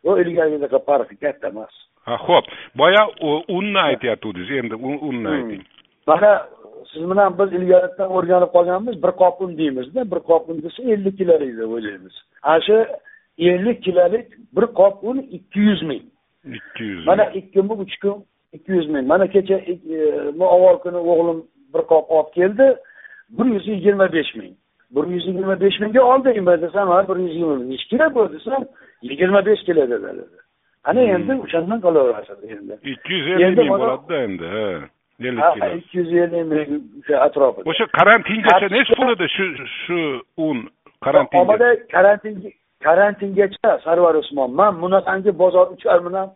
u 0.09 0.11
ilgarigidaqa 0.23 0.79
farqi 0.89 1.17
katta 1.23 1.49
emas. 1.53 1.75
Ha 2.07 2.17
ho'p 2.27 2.45
boya 2.81 3.03
unni 3.57 3.79
aytyaptidingiz 3.89 4.51
endi 4.61 4.75
un- 4.75 5.01
unni 5.09 5.29
ayting. 5.37 5.65
Mana 6.07 6.31
siz 6.93 7.11
bilan 7.11 7.39
biz 7.39 7.53
ilgaridan 7.59 8.11
o'rganib 8.17 8.51
qolganmiz 8.57 9.03
bir 9.03 9.13
qop 9.21 9.41
un 9.45 9.59
deymizda 9.59 10.11
bir 10.13 10.21
qop 10.29 10.49
un 10.51 10.63
desa 10.63 10.83
ellik 10.83 11.19
kilolik 11.19 11.53
deb 11.59 11.71
o'ylaymiz. 11.77 12.15
Ana 12.43 12.61
shu 12.67 12.77
ellik 13.39 13.83
kilolik 13.83 14.27
bir 14.57 14.67
qop 14.79 15.05
un 15.09 15.19
ikki 15.37 15.61
yuz 15.61 15.83
ming. 15.83 16.03
Ikki 16.59 16.85
yuz 16.85 17.07
mana 17.07 17.25
ikki 17.25 17.61
kun 17.69 17.79
uch 17.85 17.97
kun 18.03 18.25
ikki 18.53 18.73
yuz 18.73 18.89
ming. 18.89 19.07
Mana 19.07 19.27
kecha 19.27 19.55
e, 19.55 19.75
avval 20.41 20.77
kuni 20.85 21.01
o'g'lim 21.13 21.39
bir 21.75 21.83
qop 21.91 22.11
olib 22.17 22.33
keldi 22.39 22.67
bir 23.39 23.47
yuz 23.55 23.69
yigirma 23.69 24.13
besh 24.13 24.35
ming. 24.35 24.55
Bir 24.95 25.07
yuz 25.15 25.27
yigirma 25.27 25.61
besh 25.61 25.81
mingga 25.81 26.03
oldingmi 26.03 26.61
desam 26.63 26.89
ha 26.89 27.09
bir 27.09 27.17
yuz 27.17 27.35
yigirma 27.35 27.57
nechi 27.71 27.89
kilo 27.89 28.15
bu 28.15 28.33
desam 28.33 28.63
yigirma 29.03 29.47
besh 29.47 29.63
kilo 29.65 29.91
dedi. 29.91 30.23
Ana 30.85 31.01
Hmm. 31.01 31.15
endi 31.15 31.33
o'shandan 31.45 31.81
qilaverasiz 31.81 32.45
endi. 32.45 32.75
Ikki 32.93 33.13
yuz 33.15 33.29
ellik 33.29 33.59
ming 33.59 33.71
bo'ladida 33.71 34.17
endi 34.27 34.47
ha 34.55 34.69
ha 35.21 35.69
ikki 35.79 35.99
yuz 35.99 36.13
ellik 36.13 36.69
o'sha 37.01 37.17
atrofida 37.27 37.71
o'sha 37.71 37.87
karantingacha 37.99 38.69
nechi 38.77 38.95
pul 38.99 39.13
edi 39.13 39.29
shu 39.37 39.45
shu 39.83 39.99
un 40.37 40.59
karantinga? 41.05 41.43
Omada 41.43 41.69
karantin 41.95 42.35
karantingacha 42.87 43.71
sarvar 43.85 44.15
usmon 44.23 44.51
man 44.61 44.73
bunaqangi 44.83 45.33
bozor 45.43 45.67
uchar 45.75 45.99
bilan 46.07 46.29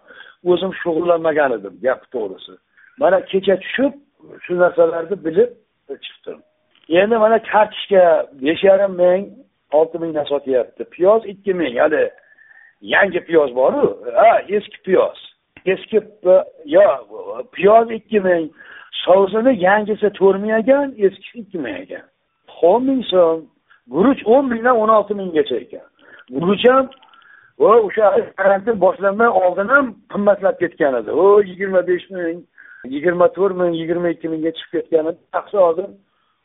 o'zim 0.45 0.73
shug'ullanmagan 0.83 1.53
edim. 1.59 1.75
Gap 1.85 2.01
to'g'risi 2.15 2.55
mana 3.01 3.19
kecha 3.31 3.57
tushib 3.63 3.93
shu 4.45 4.53
narsalarni 4.63 5.17
bilib 5.27 5.51
chiqdim 6.05 6.39
endi 7.01 7.17
mana 7.25 7.39
kartoshka 7.53 8.03
besh 8.43 8.63
yarim 8.71 8.93
ming 9.03 9.23
olti 9.79 9.97
mingdan 10.03 10.25
sotyapti 10.33 10.83
piyoz 10.95 11.23
ikki 11.33 11.53
ming. 11.61 11.75
Hali 11.79 12.03
yangi 12.95 13.21
piyoz 13.29 13.51
boru. 13.55 13.85
Ha 14.15 14.31
eski 14.49 14.79
piyoz. 14.87 15.19
Eski 15.67 16.01
yo 16.75 16.83
piyoz 17.53 17.91
ikki 17.99 18.21
ming 18.21 18.45
sovusini 19.05 19.53
yangisi 19.67 20.09
to'rt 20.19 20.41
ming 20.43 20.55
ekan 20.61 20.89
eskisi 21.07 21.39
ikki 21.45 21.59
ming 21.65 21.77
ekan 21.85 22.05
o'n 22.63 22.85
ming 22.87 23.03
so'm 23.11 23.47
guruch 23.95 24.23
o'n 24.35 24.49
mingdan 24.51 24.79
o'n 24.83 24.95
olti 24.97 25.15
minggacha 25.21 25.57
ekan. 25.65 25.87
Guruch 26.35 26.65
ham 26.71 26.89
va 27.63 27.73
o'sha 27.87 28.07
karantin 28.41 28.81
boshlanmay 28.85 29.31
oldin 29.43 29.73
ham 29.75 29.87
qimmatlab 30.13 30.57
ketgan 30.63 30.99
edi. 31.01 31.11
O 31.23 31.25
yigirma 31.49 31.83
besh 31.91 32.07
ming 32.17 32.39
yigirma 32.95 33.27
to'rt 33.37 33.57
ming 33.61 33.75
yigirma 33.81 34.15
ikki 34.15 34.29
mingga 34.35 34.55
chiqib 34.59 34.73
ketgan 34.79 35.11
edi. 35.11 35.21
Taqsi 35.35 35.59
hozir 35.65 35.89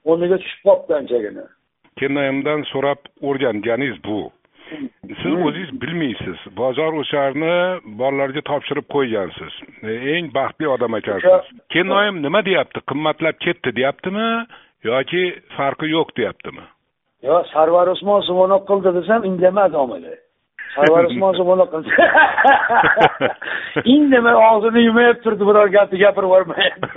o'rniga 0.10 0.38
tushib 0.42 0.62
qolibdi 0.68 0.94
anchagina. 1.02 1.46
Kennoyimdan 2.00 2.66
so'rab 2.72 3.02
o'rganganingiz 3.28 3.98
bu 4.08 4.20
siz 4.70 5.34
Hmm. 5.34 5.44
o'zingiz 5.48 5.72
bilmaysiz. 5.82 6.38
Bozor 6.58 6.94
o'sharni 7.02 7.56
bolalarga 8.00 8.42
topshirib 8.50 8.88
qo'ygansiz. 8.96 9.54
Eng 10.16 10.34
baxtli 10.38 10.68
odam 10.76 10.96
ekansiz 11.00 11.52
kennoyim 11.74 12.22
nima 12.22 12.46
deyapti? 12.46 12.80
Qimmatlab 12.92 13.38
ketdi 13.46 13.76
deyaptimi? 13.80 14.28
Yoki 14.84 15.24
farqi 15.58 15.88
yo'q 15.96 16.10
deyaptimi? 16.18 16.64
Yo 17.24 17.44
sarvar 17.54 17.88
usmon 17.96 18.22
sumonov 18.30 18.62
qildi 18.70 18.96
desam 19.00 19.26
indamadi 19.26 19.76
omili. 19.84 20.16
Sarvar 20.76 21.04
usmon 21.10 21.34
sumonov 21.40 21.68
qildi. 21.74 21.90
Indamay 23.96 24.36
og'zini 24.50 24.82
yumayib 24.88 25.18
turdi 25.24 25.44
biror 25.50 25.68
gapni 25.78 25.98
gapirib 26.00 26.30
yubormayapti 26.30 26.88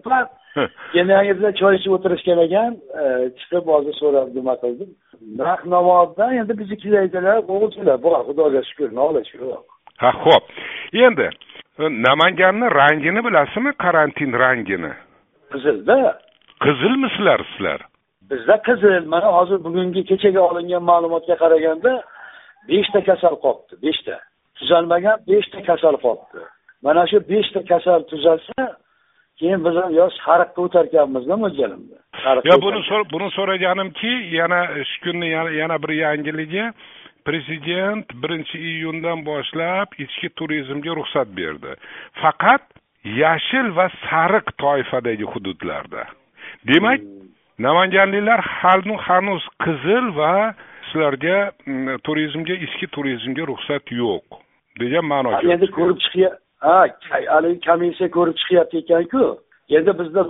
hazillashayapman 0.56 0.92
kenayangizda 0.92 1.52
choy 1.60 1.76
ichib 1.78 1.92
o'tirishgan 1.96 2.38
ekan 2.46 2.72
chiqib 3.38 3.64
hozir 3.74 3.94
so'rab 4.00 4.28
nima 4.34 4.54
qildim. 4.62 4.90
Narx 5.40 5.60
navodan 5.74 6.32
endi 6.40 6.52
biznikilar 6.60 7.02
o'g'ilchilar 7.54 8.02
bor 8.02 8.12
xudoga 8.28 8.62
shukur 8.70 8.90
nola 9.00 9.20
yo'q. 9.32 9.64
Ha 10.02 10.10
ho'p 10.24 10.44
endi 11.06 11.28
e, 11.78 11.84
namanganni 12.06 12.66
rangini 12.80 13.20
bilasizmi? 13.26 13.72
Karantin 13.84 14.32
rangini. 14.42 14.92
Qizilda 15.52 15.98
qizilmi 16.64 17.08
sizlar 17.16 17.40
sizlar? 17.52 17.80
Bizda 18.30 18.56
qizil. 18.68 19.02
Mana 19.14 19.28
hozir 19.38 19.58
bugungi 19.66 20.02
kechaga 20.10 20.40
olingan 20.50 20.82
ma'lumotga 20.90 21.36
qaraganda 21.42 21.92
beshta 22.68 23.00
kasal 23.08 23.34
qolibdi 23.44 23.74
beshta. 23.86 24.16
Tuzalmagan 24.58 25.16
beshta 25.28 25.58
kasal 25.68 25.96
qolibdi 26.04 26.42
mana 26.82 27.02
shu 27.10 27.18
beshta 27.30 27.60
kasal 27.70 28.00
tuzalsa 28.10 28.62
keyin 29.40 29.64
biz 29.64 29.76
ham 29.80 29.90
yo 30.00 30.06
sariqqa 30.22 30.60
o'tarkanmizda 30.66 31.36
Sariqqa 32.24 32.48
yo 32.50 32.56
buni 32.64 32.80
buni 33.12 33.28
so'raganimki 33.38 34.12
yana 34.38 34.60
shu 34.90 34.96
kunni 35.04 35.28
yana, 35.60 35.76
bir 35.82 35.92
yangiligi 36.04 36.64
prezident 37.26 38.06
birinchi 38.22 38.58
iyundan 38.70 39.18
boshlab 39.30 39.88
ichki 40.04 40.28
turizmga 40.38 40.92
ruxsat 40.98 41.28
berdi. 41.40 41.72
Faqat 42.22 42.62
yashil 43.22 43.66
va 43.76 43.86
sariq 44.08 44.46
toifadagi 44.62 45.26
hududlarda. 45.32 46.02
Demak 46.68 47.00
namanganliklar 47.66 48.40
hali 48.40 48.94
hanuz 49.06 49.44
qizil 49.64 50.06
va 50.20 50.34
sizlarga 50.90 51.52
mm, 51.66 51.98
turizmga 52.04 52.54
ichki 52.66 52.86
turizmga 52.94 53.44
ruxsat 53.50 53.92
yo'q 54.02 54.40
degan 54.80 55.04
ma'no 55.12 55.30
endi 55.54 55.68
ko'rib 55.76 55.98
chiqya 56.04 56.30
ha 56.60 56.86
haligi 57.34 57.60
komissiya 57.68 58.08
ko'rib 58.16 58.36
chiqyapti 58.40 58.76
ekanku. 58.84 59.24
Endi 59.76 59.92
bizda 59.98 60.22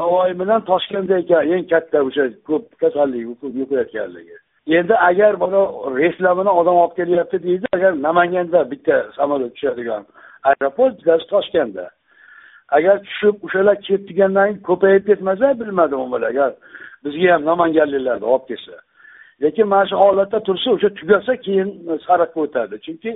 navoiy 0.00 0.34
bilan 0.40 0.60
toshkentda 0.70 1.18
ekan. 1.22 1.42
Eng 1.54 1.64
katta 1.72 1.98
o'sha 2.08 2.24
ko'p 2.48 2.64
kasallik 2.82 3.20
yuqayotganligi. 3.60 4.36
Endi 4.78 4.94
agar 5.10 5.34
mana 5.42 5.60
reyslar 5.98 6.34
odam 6.60 6.76
olib 6.82 6.94
kelyapti 6.96 7.42
deydi 7.46 7.66
agar 7.76 7.92
namanganda 8.06 8.70
bitta 8.70 8.96
samolyot 9.16 9.52
tushadigan 9.56 10.02
aeroport 10.48 10.98
bittasi 10.98 11.26
toshkentda. 11.34 11.86
Agar 12.76 12.96
tushib 13.06 13.36
o'shalar 13.46 13.76
kelib 13.86 14.02
turgandan 14.08 14.48
keyin 14.48 14.62
ko'payib 14.68 15.04
ketmasa 15.08 15.46
bilmadim 15.60 15.98
umuman 15.98 16.22
agar 16.30 16.50
bizga 17.04 17.28
ham 17.34 17.42
namanganliklarni 17.50 18.26
olib 18.34 18.44
kelsa. 18.50 18.76
Lekin 19.42 19.66
mana 19.72 19.86
shu 19.88 19.96
holatda 20.04 20.38
tursa 20.48 20.68
o'sha 20.76 20.88
tugasa 20.98 21.32
keyin 21.46 21.68
sariqqa 22.06 22.38
o'tadi. 22.44 22.74
Chunki 22.86 23.12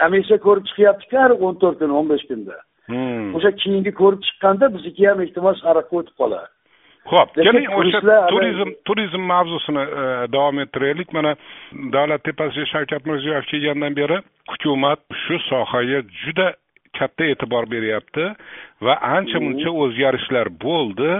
komissiya 0.00 0.38
ko'rib 0.46 0.64
chiqyaptiku 0.70 1.22
har 1.22 1.32
o'n 1.36 1.60
to'rt 1.62 1.78
kun 1.80 1.94
o'n 2.00 2.10
besh 2.12 2.26
kunda. 2.30 2.58
Hmm. 2.90 3.32
o'sha 3.36 3.50
keyingi 3.62 3.92
ko'rib 4.00 4.20
chiqqanda 4.26 4.70
bizniki 4.74 5.08
ham 5.08 5.22
ehtimol 5.24 5.56
sariqqa 5.62 6.00
o'tib 6.00 6.16
qolar 6.22 6.46
ho'p 7.12 7.34
keling 7.38 7.66
o'sha 7.78 8.00
turizm 8.32 8.70
turizm 8.88 9.26
mavzusini 9.32 9.82
e, 10.02 10.04
davom 10.34 10.60
ettiraylik. 10.64 11.12
Mana 11.16 11.34
davlat 11.94 12.24
tepasiga 12.28 12.66
shavkat 12.72 13.06
mirziyoyev 13.10 13.48
kelgandan 13.50 13.98
beri 14.00 14.20
hukumat 14.52 15.02
shu 15.24 15.38
sohaga 15.48 16.02
juda 16.22 16.48
katta 16.98 17.28
e'tibor 17.32 17.68
beryapti 17.74 18.26
va 18.86 18.98
ancha 19.16 19.42
muncha 19.46 19.74
o'zgarishlar 19.84 20.50
bo'ldi 20.66 21.12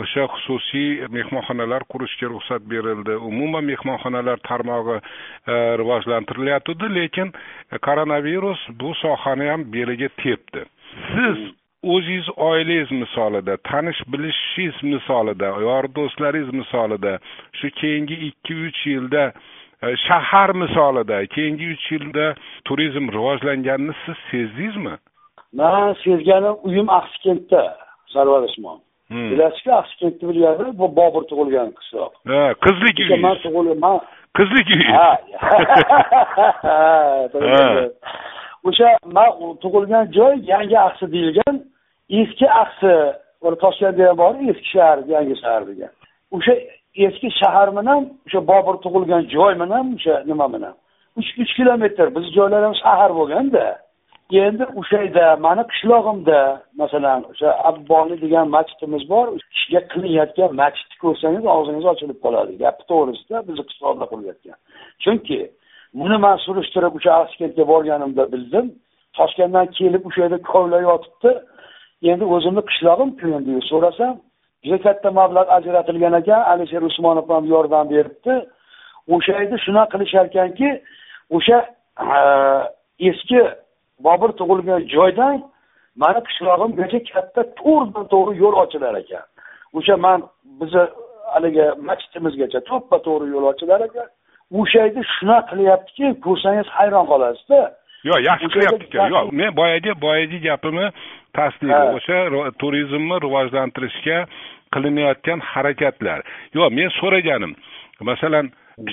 o'sha 0.00 0.24
xususiy 0.34 1.08
mehmonxonalar 1.16 1.84
qurishga 1.92 2.26
ruxsat 2.32 2.62
berildi. 2.72 3.16
Umuman 3.30 3.64
mehmonxonalar 3.70 4.38
tarmog'i 4.48 4.98
e, 4.98 5.54
rivojlantirilayotgandi 5.80 6.88
lekin 6.98 7.32
e, 7.72 7.78
koronavirus 7.86 8.60
bu 8.80 8.94
sohani 9.02 9.48
ham 9.52 9.66
beliga 9.74 10.08
tepdi. 10.22 10.64
Siz 11.12 11.38
o'zingiz 11.92 12.28
oilangiz 12.48 12.90
misolida 13.02 13.56
tanish 13.70 14.00
bilishingiz 14.12 14.76
misolida 14.92 15.48
yor 15.66 15.84
do'stlaringiz 15.96 16.50
misolida 16.60 17.12
shu 17.58 17.70
keyingi 17.80 18.16
ikki 18.28 18.54
uch 18.66 18.80
yilda 18.92 19.24
e, 19.84 19.96
shahar 20.06 20.50
misolida 20.62 21.16
keyingi 21.34 21.66
uch 21.74 21.86
yilda 21.92 22.26
turizm 22.68 23.04
rivojlanganini 23.16 23.94
siz 24.04 24.18
sezdingizmi? 24.30 24.94
Man 25.58 25.94
sezganim 26.04 26.56
uyim 26.68 26.88
axsikentda 26.98 27.62
sarvar 28.12 28.42
usmonov. 28.48 28.80
Hmm. 29.12 29.28
bilasizku 29.30 29.70
axsikentni 29.80 30.24
bilganlar 30.28 30.68
bu 30.80 30.86
bobur 30.96 31.22
tug'ilgan 31.30 31.68
qishloq. 31.78 32.12
Ha 32.32 32.42
qizlik 32.64 32.96
uyi 33.02 33.16
man 33.26 33.36
tug'ilgan 33.44 33.78
man 33.84 33.96
qizlik 34.38 34.66
uyi. 34.74 34.86
Ha 34.98 35.10
o'sha 38.68 38.88
man 39.16 39.30
tug'ilgan 39.62 40.04
joy 40.18 40.34
yangi 40.52 40.76
axsi 40.86 41.04
deyilgan 41.14 41.56
eski 42.20 42.46
axsi 42.62 42.92
toshkentda 43.64 44.02
ham 44.08 44.16
bor 44.22 44.34
eski 44.50 44.68
shahar 44.74 44.98
yangi 45.14 45.34
shahar 45.42 45.62
degan. 45.70 45.92
O'sha 46.36 46.54
eski 47.06 47.28
shahar 47.40 47.68
bilan 47.76 48.00
o'sha 48.26 48.40
bobur 48.50 48.76
tug'ilgan 48.84 49.22
joy 49.34 49.52
bilan 49.62 49.84
o'sha 49.96 50.14
nima 50.30 50.46
bilan 50.54 50.74
uch 51.18 51.28
uch 51.42 51.52
kilometr 51.58 52.06
biz 52.16 52.26
joylar 52.36 52.62
ham 52.66 52.74
shahar 52.84 53.10
bo'lganda 53.18 53.64
endi 54.32 54.64
o'sha 54.80 54.98
yerda 55.02 55.36
mani 55.46 55.62
qishlog'imda 55.72 56.40
masalan 56.80 57.20
o'sha 57.30 57.48
abboni 57.68 58.16
degan 58.24 58.46
masjidimiz 58.56 59.02
bor 59.12 59.26
kishiga 59.52 59.80
qilinayotgan 59.92 60.50
masjidni 60.60 60.96
ko'rsangiz 61.04 61.44
og'zingiz 61.54 61.86
ochilib 61.92 62.18
qoladi 62.24 62.52
gapi 62.62 62.82
to'g'risida 62.90 63.36
bizni 63.48 63.64
qishlog'ida 63.70 64.06
qurilayotgan. 64.12 64.58
Chunki 65.04 65.40
buni 66.00 66.16
man 66.24 66.36
surishtirib 66.46 66.92
o'sha 66.98 67.12
askentga 67.22 67.64
borganimda 67.72 68.24
bildim 68.32 68.66
toshkentdan 69.18 69.66
kelib 69.78 70.02
o'sha 70.08 70.20
yerda 70.24 70.38
kovlar 70.52 70.82
yotibdi. 70.90 71.30
Endi 72.10 72.24
o'zimni 72.34 72.62
qishlog'imku 72.70 73.26
endi 73.38 73.52
so'rasam 73.70 74.14
juda 74.64 74.78
katta 74.86 75.08
mablag' 75.18 75.50
ajratilgan 75.58 76.14
ekan 76.20 76.42
alisher 76.52 76.82
usmonov 76.90 77.26
ham 77.34 77.44
yordam 77.54 77.84
beribdi. 77.94 78.34
O'sha 79.14 79.32
yerda 79.38 79.56
shunaqa 79.66 79.90
qilishar 79.92 80.24
ekanki 80.30 80.68
o'sha 81.36 81.58
eski 83.10 83.40
bobur 84.04 84.30
tug'ilgan 84.40 84.80
joydan 84.94 85.36
mani 86.02 86.20
qishlog'imgacha 86.28 87.00
katta 87.12 87.42
to'g'ridan 87.60 88.06
to'g'ri 88.12 88.34
yo'l 88.42 88.56
ochilar 88.64 88.94
ekan. 89.02 89.24
O'sha 89.78 89.96
man 90.04 90.18
bizni 90.60 90.84
haligi 91.34 91.66
masjidimizgacha 91.88 92.60
to'ppa 92.70 92.96
to'g'ri 93.06 93.26
yo'l 93.34 93.46
ochilar 93.52 93.80
ekan. 93.88 94.08
O'sha 94.60 94.78
yerda 94.84 95.02
shunaqa 95.14 95.48
qilyaptiki 95.50 96.06
ko'rsangiz 96.26 96.68
hayron 96.76 97.06
qolasizda. 97.12 97.60
Yo'q 98.08 98.20
yaxshi 98.28 98.48
qilyapti 98.54 98.84
ekan 98.88 99.08
yo'q 99.14 99.26
men 99.40 99.50
boyagi 99.60 99.92
boyagi 100.06 100.38
gapimni 100.48 100.86
tasdiqi 101.38 101.82
o'sha 101.96 102.18
turizmni 102.60 103.16
rivojlantirishga 103.26 104.18
qilinayotgan 104.74 105.38
harakatlar. 105.52 106.18
Yo'q 106.56 106.68
men 106.78 106.88
so'raganim 107.00 107.52
masalan 108.10 108.46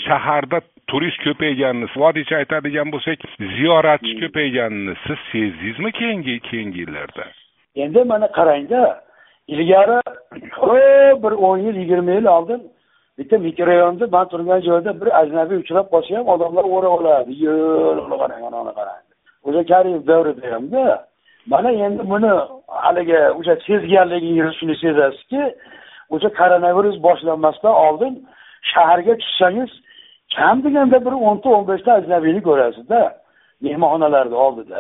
shaharda 0.05 0.59
turist 0.89 1.19
ko'payganini 1.25 1.87
vodiycha 2.01 2.35
aytadigan 2.41 2.91
bo'lsak 2.93 3.19
ziyoratchi 3.57 4.13
ko'payganini 4.21 4.93
siz 5.05 5.19
sezdingizmi 5.31 5.91
keyingi 5.99 6.35
keyingi 6.49 6.79
yillarda? 6.83 7.25
Endi 7.83 8.03
mana 8.11 8.27
qarangda 8.37 8.81
ilgari 9.53 9.99
bir 11.23 11.33
o'n 11.47 11.57
yil 11.65 11.75
yigirma 11.81 12.11
yil 12.17 12.27
oldin 12.37 12.61
bitta 13.17 13.37
mikrorayonda 13.47 14.05
man 14.15 14.25
turgan 14.31 14.61
joyda 14.69 14.91
bir 15.01 15.09
ajnabiy 15.21 15.57
uchrab 15.63 15.87
qolsa 15.93 16.17
ham 16.17 16.27
odamlar 16.35 16.65
o'rab 16.75 16.93
oladi. 16.99 17.31
Yo'q 17.45 18.09
qarang 18.21 18.41
anani 18.49 18.73
qarang. 18.79 19.03
O'sha 19.47 19.61
karimov 19.71 20.03
davrida 20.09 20.45
hamda 20.53 20.83
mana 21.51 21.71
endi 21.85 22.03
buni 22.11 22.31
haligi 22.83 23.19
o'sha 23.39 23.53
sezganligingizni 23.67 24.53
shuni 24.59 24.75
sezasizki 24.83 25.43
o'sha 26.13 26.29
koronavirus 26.39 26.97
boshlanmasdan 27.07 27.75
oldin 27.85 28.13
shaharga 28.71 29.13
tushsangiz 29.21 29.71
kam 30.35 30.63
deganda 30.63 31.05
bir 31.05 31.13
o'nta 31.27 31.49
o'n 31.55 31.67
beshta 31.67 31.91
ajnabiyni 31.99 32.41
ko'rasizda 32.47 33.01
mehmonxonalarni 33.65 34.35
oldida. 34.45 34.79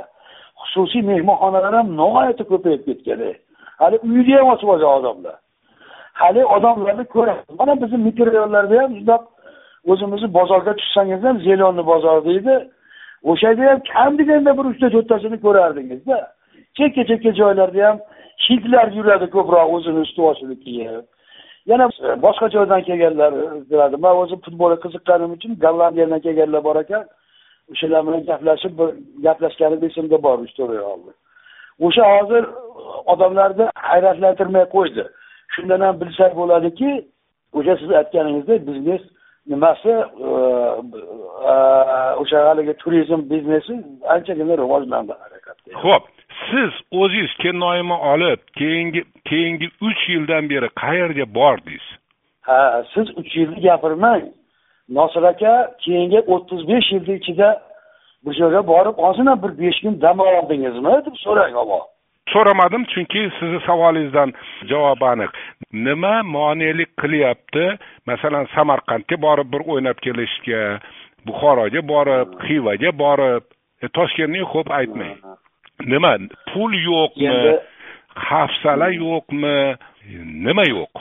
Xususiy 0.61 1.01
mehmonxonalar 1.11 1.73
ham 1.79 1.87
nihoyatda 2.01 2.43
ko'payib 2.51 2.81
ketgan 2.87 3.19
e. 3.29 3.33
hali 3.81 3.97
uyni 4.09 4.33
ham 4.39 4.47
ochib 4.53 4.69
olgan 4.73 4.93
odamlar. 4.99 5.35
Hali 6.21 6.41
odamlarni 6.55 7.05
ko'rasiz 7.15 7.55
mana 7.59 7.73
bizni 7.81 7.97
mikrorayonlarda 8.07 8.75
ham 8.81 8.91
shundoq 8.97 9.23
o'zimizni 9.91 10.29
bozorga 10.37 10.73
tushsangiz 10.79 11.21
ham 11.27 11.37
zelonni 11.47 11.83
bozori 11.91 12.21
deydi. 12.29 12.55
O'sha 13.31 13.47
yerda 13.49 13.63
ham 13.71 13.79
kam 13.93 14.11
deganda 14.19 14.51
bir 14.57 14.65
uchta 14.71 14.87
to'rttasini 14.95 15.37
ko'rardingizda 15.45 16.17
chekka 16.77 17.01
chekka 17.09 17.31
joylarda 17.41 17.81
ham 17.87 17.97
hidlar 18.45 18.87
yuradi 18.97 19.27
ko'proq 19.35 19.67
o'zini 19.75 19.99
usti 20.05 20.55
kiyib. 20.65 21.05
Yana 21.65 21.89
e, 22.07 22.21
boshqa 22.21 22.49
joydan 22.55 22.81
kelganlar 22.81 23.33
e, 23.33 23.69
biladi. 23.71 23.97
Man 23.97 24.15
o'zim 24.21 24.39
futbolga 24.45 24.77
qiziqqanim 24.85 25.31
uchun 25.37 25.55
gollandiyadan 25.65 26.19
kelganlar 26.25 26.63
bor 26.63 26.75
ekan. 26.83 27.05
O'shalar 27.71 28.01
bilan 28.07 28.23
gaplashib 28.29 28.73
bir 28.79 28.89
gaplashganim 29.25 29.83
esimda 29.87 30.17
bor 30.23 30.37
uch 30.45 30.53
to'rt 30.57 30.71
oy 30.77 30.83
oldin 30.93 31.15
o'sha 31.85 32.03
hozir 32.15 32.43
odamlarni 33.05 33.65
hayratlantirmay 33.89 34.65
qo'ydi. 34.75 35.03
Shundan 35.53 35.81
ham 35.85 35.95
bilsak 36.01 36.35
bo'ladiki 36.41 36.91
o'sha 37.57 37.73
siz 37.81 37.91
aytganingizdek 37.99 38.67
biznes 38.67 39.03
nimasi 39.51 39.89
e, 39.89 40.31
o'sha 42.21 42.37
haligi 42.47 42.73
turizm 42.73 43.21
biznesi 43.31 43.73
anchagina 44.15 44.57
rivojlandi 44.61 45.13
ho'p 45.83 46.03
siz 46.49 46.71
o'zingiz 47.01 47.33
kennoyimni 47.43 47.97
olib 48.11 48.39
keyingi 48.59 49.01
keyingi 49.29 49.67
uch 49.87 50.01
yildan 50.13 50.49
beri 50.51 50.69
qayerga 50.81 51.25
bordingiz? 51.37 51.85
Ha 52.47 52.83
siz 52.93 53.07
uch 53.19 53.31
yilni 53.39 53.61
gapirmang. 53.67 54.25
Nosir 54.97 55.23
aka 55.31 55.53
keyingi 55.85 56.19
o'ttiz 56.33 56.61
besh 56.71 56.91
yilni 56.93 57.13
ichida 57.21 57.49
bu 58.23 58.33
joyga 58.39 58.61
borib 58.71 58.95
ozgina 59.07 59.33
bir 59.43 59.51
besh 59.61 59.79
kun 59.83 60.01
dam 60.01 60.19
oldingizmi? 60.19 60.93
deb 61.05 61.15
so'rang 61.25 61.55
avval 61.63 61.85
so'ramadim 62.33 62.83
chunki 62.93 63.21
sizni 63.39 63.59
savolingizdan 63.67 64.33
javob 64.71 65.01
aniq. 65.11 65.31
Nima 65.73 66.23
monelik 66.23 66.91
qilyapti? 67.01 67.65
Masalan 68.09 68.45
samarqandga 68.55 69.17
borib 69.25 69.47
bir 69.53 69.61
o'ynab 69.71 69.97
kelishga 70.05 70.61
buxoroga 71.27 71.81
borib 71.93 72.37
xivaga 72.45 72.91
borib. 73.03 73.43
E, 73.83 73.87
toshkentni 73.97 74.43
xo'p 74.51 74.69
aytmang. 74.79 75.17
Nima 75.93 76.13
pul 76.51 76.71
yo'qmi 76.89 77.35
hafsala 78.27 78.89
yo'qmi? 79.03 79.57
Nima 80.45 80.65
yo'q? 80.75 80.93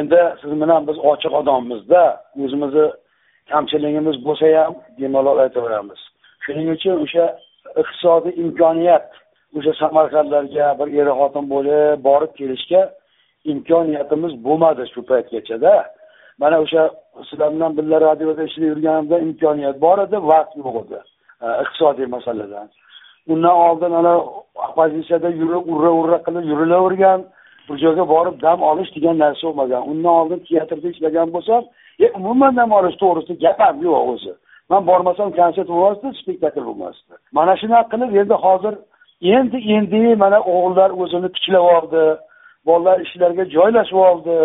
Endi 0.00 0.20
siz 0.40 0.52
bilan 0.62 0.86
biz 0.88 0.98
ochiq 1.12 1.32
odammizda 1.40 2.02
o'zimizni 2.44 2.86
kamchiligimiz 3.50 4.16
bo'lsa 4.26 4.46
ham 4.58 4.74
bemalol 4.98 5.38
aytaveramiz. 5.44 6.00
Shuning 6.44 6.68
uchun 6.76 6.96
o'sha 7.04 7.26
iqtisodiy 7.82 8.34
imkoniyat 8.44 9.06
o'sha 9.56 9.72
samarqandlarga 9.82 10.66
bir 10.78 10.88
er 11.00 11.08
xotin 11.20 11.44
bo'lib 11.54 12.04
borib 12.08 12.32
kelishga 12.38 12.82
imkoniyatimiz 13.52 14.32
bo'lmadi 14.46 14.84
shu 14.92 15.00
paytgachada. 15.10 15.74
Mana 16.40 16.56
o'sha 16.64 16.82
sizlar 17.28 17.50
bilan 17.54 17.72
birga 17.78 17.98
radioda 18.08 18.42
ishlab 18.48 18.66
yurganimda 18.72 19.16
imkoniyat 19.26 19.76
bor 19.84 19.98
edi 20.06 20.18
vaqt 20.32 20.52
yo'q 20.60 20.76
edi 20.82 20.98
e, 21.44 21.46
iqtisodiy 21.62 22.06
masaladan. 22.16 22.66
Undan 23.28 23.56
oldin 23.66 23.92
ana 24.00 24.14
opozitsiyada 24.54 25.28
yurib 25.28 25.64
urra 25.72 25.90
urra 26.00 26.18
qilib 26.26 26.44
yurilavergan. 26.50 27.20
Bir 27.68 27.76
joyga 27.84 28.04
borib 28.14 28.36
dam 28.42 28.62
olish 28.70 28.90
degan 28.96 29.18
narsa 29.18 29.42
bo'lmagan. 29.46 29.82
Undan 29.90 30.12
oldin 30.20 30.40
teatrda 30.48 30.88
ishlagan 30.94 31.28
bo'lsam 31.34 31.62
e 32.04 32.06
umuman 32.18 32.56
dam 32.56 32.70
olish 32.78 32.96
to'g'risida 33.02 33.40
gap 33.44 33.58
ham 33.60 33.76
yo'q 33.86 34.02
o'zi. 34.12 34.32
Man 34.70 34.82
bormasam 34.90 35.28
konsert 35.40 35.68
bo'lmasdi 35.74 36.06
spektakl 36.20 36.64
bo'lmasdi. 36.68 37.12
Mana 37.38 37.52
shunaqa 37.60 37.88
qilib 37.92 38.10
endi 38.20 38.36
hozir 38.44 38.74
endi 39.36 39.58
endi 39.76 40.02
mana 40.22 40.38
o'g'illar 40.52 40.90
o'zini 41.02 41.28
tiklab 41.36 41.64
oldi 41.76 42.02
bolalar 42.66 42.96
ishlarga 43.06 43.44
joylashib 43.56 43.98
oldi. 44.08 44.36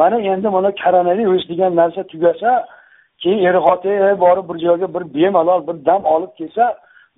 Mana 0.00 0.16
endi 0.32 0.48
mana 0.56 0.70
koronavirus 0.82 1.44
degan 1.50 1.72
narsa 1.80 2.02
tugasa 2.12 2.50
keyin 3.22 3.40
er 3.48 3.56
xotin 3.66 4.20
borib 4.24 4.46
bir 4.50 4.58
joyga 4.66 4.86
bir 4.94 5.02
bemalol 5.14 5.60
bir 5.68 5.76
dam 5.88 6.02
olib 6.14 6.32
kelsa 6.38 6.64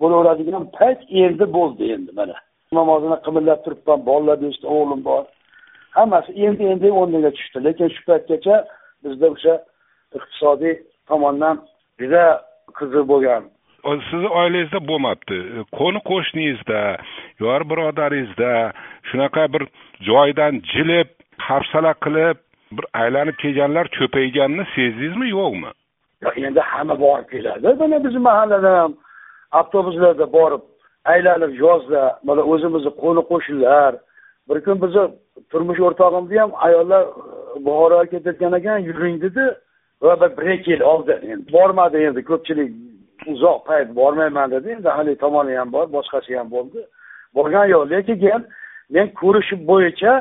bo'laveradigan 0.01 0.65
payt 0.77 0.99
endi 1.23 1.45
bo'ldi 1.57 1.91
endi 1.95 2.11
mana. 2.19 2.37
Namozini 2.79 3.17
qimillab 3.25 3.59
turibman 3.65 3.99
bolalar 4.09 4.37
beshta 4.43 4.67
o'g'lim 4.75 5.01
bor. 5.09 5.23
Hammasi 5.97 6.31
endi 6.45 6.63
endi 6.73 6.87
o'rniga 6.99 7.31
tushdi. 7.37 7.57
Lekin 7.67 7.87
shu 7.95 8.01
paytgacha 8.09 8.55
bizda 9.03 9.27
o'sha 9.35 9.55
iqtisodiy 10.17 10.75
tomondan 11.09 11.55
juda 12.01 12.25
qiziq 12.79 13.05
bo'lgan. 13.11 13.43
Sizni 14.09 14.29
oilangizda 14.41 14.79
bo'lmabdi. 14.89 15.37
Qo'ni 15.79 15.99
qo'shningizda 16.11 16.81
yor 17.43 17.61
birodaringizda 17.71 18.51
shunaqa 19.09 19.43
bir 19.53 19.63
joydan 20.09 20.53
jilib 20.73 21.09
hafsala 21.49 21.93
qilib 22.05 22.37
bir 22.77 22.85
aylanib 23.01 23.37
kelganlar 23.43 23.85
ko'payganini 23.99 24.65
sezdingizmi 24.75 25.27
yo'qmi? 25.37 25.71
Endi 26.47 26.61
hamma 26.71 26.95
borib 27.05 27.27
keladi. 27.33 27.67
Mana 27.81 28.03
bizni 28.05 28.21
mahalladan 28.29 28.75
ham 28.81 28.93
avtobuslarda 29.51 30.33
borib 30.33 30.63
aylanib 31.05 31.53
yozda 31.65 32.19
mana 32.23 32.41
o'zimizni 32.51 32.91
qo'ni 33.01 33.21
qo'shnilar 33.31 33.93
bir 34.49 34.57
kun 34.65 34.77
bizni 34.83 35.03
turmush 35.51 35.79
o'rtog'imni 35.87 36.39
ham 36.39 36.51
ayollar 36.67 37.03
e, 37.03 37.09
buxoroga 37.65 38.05
ketayotgan 38.13 38.53
ekan 38.59 38.77
yuring 38.89 39.21
dedi 39.25 39.43
va 40.01 40.13
bir 40.37 40.49
ikki 40.55 40.71
yil 40.71 40.81
oldi. 40.81 41.13
Bormadi 41.53 41.97
endi 42.07 42.21
ko'pchilik 42.29 42.71
uzoq 43.31 43.59
payt 43.67 43.95
bormayman 43.95 44.51
dedi. 44.51 44.67
Endi 44.69 44.89
haligi 44.97 45.19
tomoni 45.23 45.53
ham 45.59 45.69
bor 45.75 45.85
boshqasi 45.95 46.37
ham 46.37 46.47
bo'ldi. 46.55 46.79
Borgan 47.35 47.65
yo'q 47.73 47.83
lekin 47.93 48.41
men 48.95 49.07
ko'rishim 49.21 49.59
bo'yicha 49.71 50.13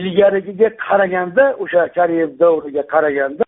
ilgarigiga 0.00 0.68
qaraganda 0.86 1.44
o'sha 1.62 1.82
kariyev 1.96 2.30
davriga 2.42 2.82
qaraganda 2.94 3.46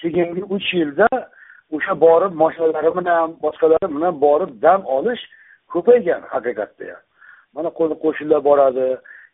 keyingi 0.00 0.42
uch 0.54 0.68
yilda 0.78 1.08
o'sha 1.76 1.94
borib 2.06 2.32
moshinalari 2.42 2.90
bilan 2.98 3.36
boshqalari 3.44 3.88
bilan 3.96 4.14
borib 4.26 4.50
dam 4.64 4.80
olish 4.96 5.22
ko'paygan 5.72 6.22
haqiqatda 6.32 6.84
ham 6.92 7.02
mana 7.54 7.70
qo'ni 7.78 7.94
qo'shnilar 8.04 8.40
boradi 8.50 8.88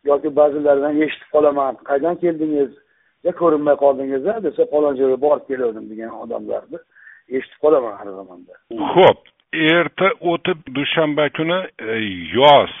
yoki 0.09 0.29
ba'zilaridan 0.39 1.01
eshitib 1.05 1.29
qolaman 1.35 1.73
qaydan 1.89 2.15
keldingiz? 2.23 2.71
Ya 3.25 3.31
ko'rinmay 3.41 3.75
qoldingiz 3.83 4.23
desa 4.45 4.61
falon 4.73 4.93
joyga 4.99 5.17
borib 5.25 5.45
kelgandim 5.49 5.85
degan 5.91 6.11
odamlarni 6.23 6.79
eshitib 7.37 7.59
qolaman 7.63 7.93
har 7.99 8.07
zamonda 8.19 8.53
ho'p 8.95 9.19
erta 9.77 10.07
o'tib 10.31 10.59
dushanba 10.75 11.29
kuni 11.37 11.59
e, 11.79 11.95
yoz. 12.39 12.73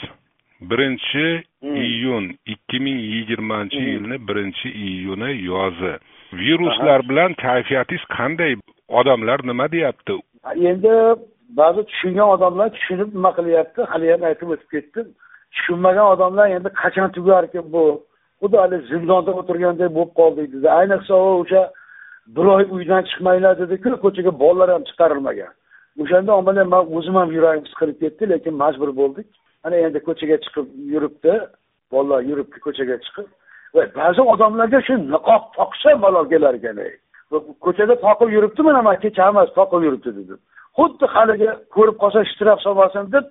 Birinchi 0.69 1.25
hmm. 1.61 1.75
iyun 1.75 2.25
ikki 2.53 2.77
ming 2.85 2.99
yigirmanchi 3.13 3.79
hmm. 3.79 3.87
yilni 3.93 4.17
birinchi 4.27 4.69
iyuni 4.87 5.31
yozi. 5.49 5.93
Viruslar 6.33 6.99
bilan 7.09 7.33
kayfiyatingiz 7.45 8.05
qanday 8.17 8.55
odamlar 8.99 9.39
nima 9.49 9.65
deyapti? 9.75 10.13
Endi 10.71 10.93
ba'zi 11.59 11.81
tushungan 11.89 12.27
odamlar 12.35 12.67
tushunib 12.77 13.09
nima 13.17 13.31
qilyapti? 13.37 13.81
Hali 13.91 14.11
ham 14.13 14.23
aytib 14.29 14.49
o'tib 14.55 14.69
ketdim. 14.75 15.07
Tushunmagan 15.55 16.07
odamlar 16.13 16.47
endi 16.57 16.69
qachon 16.81 17.09
tugarkin 17.17 17.65
bu? 17.75 17.85
Xuddi 18.41 18.57
hali 18.63 18.77
zindonda 18.91 19.31
o'tirgandek 19.39 19.89
bo'lib 19.97 20.13
qoldik 20.19 20.47
dedi. 20.53 20.67
Ayniqsa 20.79 21.13
o'sha 21.41 21.61
bir 22.35 22.45
oy 22.55 22.63
uydan 22.75 23.03
chiqmanglar 23.09 23.53
dediku 23.61 23.89
ko'chaga 24.05 24.31
bolalar 24.43 24.69
ham 24.75 24.83
chiqarilmagan. 24.89 25.51
O'shanda 26.01 26.31
ommalar 26.39 26.65
man 26.73 26.83
o'zim 26.97 27.15
ham 27.21 27.29
yuragim 27.37 27.65
siqilib 27.71 27.97
ketdi 28.03 28.23
lekin 28.33 28.53
majbur 28.63 28.89
bo'ldik. 29.01 29.27
Ana 29.65 29.75
endi 29.85 29.99
ko'chaga 30.07 30.37
chiqib 30.45 30.67
yuribdi. 30.93 31.33
Bolalar 31.93 32.21
yuribdi 32.29 32.57
ko'chaga 32.65 32.95
chiqib. 33.05 33.27
Va 33.75 33.83
ba'zi 33.99 34.21
odamlarga 34.33 34.79
shu 34.87 34.93
niqob 35.13 35.43
toqsa 35.57 35.89
malol 36.03 36.25
kelar 36.33 36.53
ekan 36.59 36.77
ko'chada 37.65 37.95
toqib 38.05 38.29
yuribdi 38.35 38.61
mana 38.67 38.81
man 38.87 38.95
kecha 39.03 39.21
hammasi 39.27 39.51
toqib 39.59 39.81
yuribdi 39.87 40.11
dedim 40.19 40.39
xuddi 40.77 41.05
haligi 41.15 41.49
ko'rib 41.75 41.97
qolsa 42.03 42.19
shtraf 42.31 42.59
solmasin 42.65 43.11
deb 43.15 43.25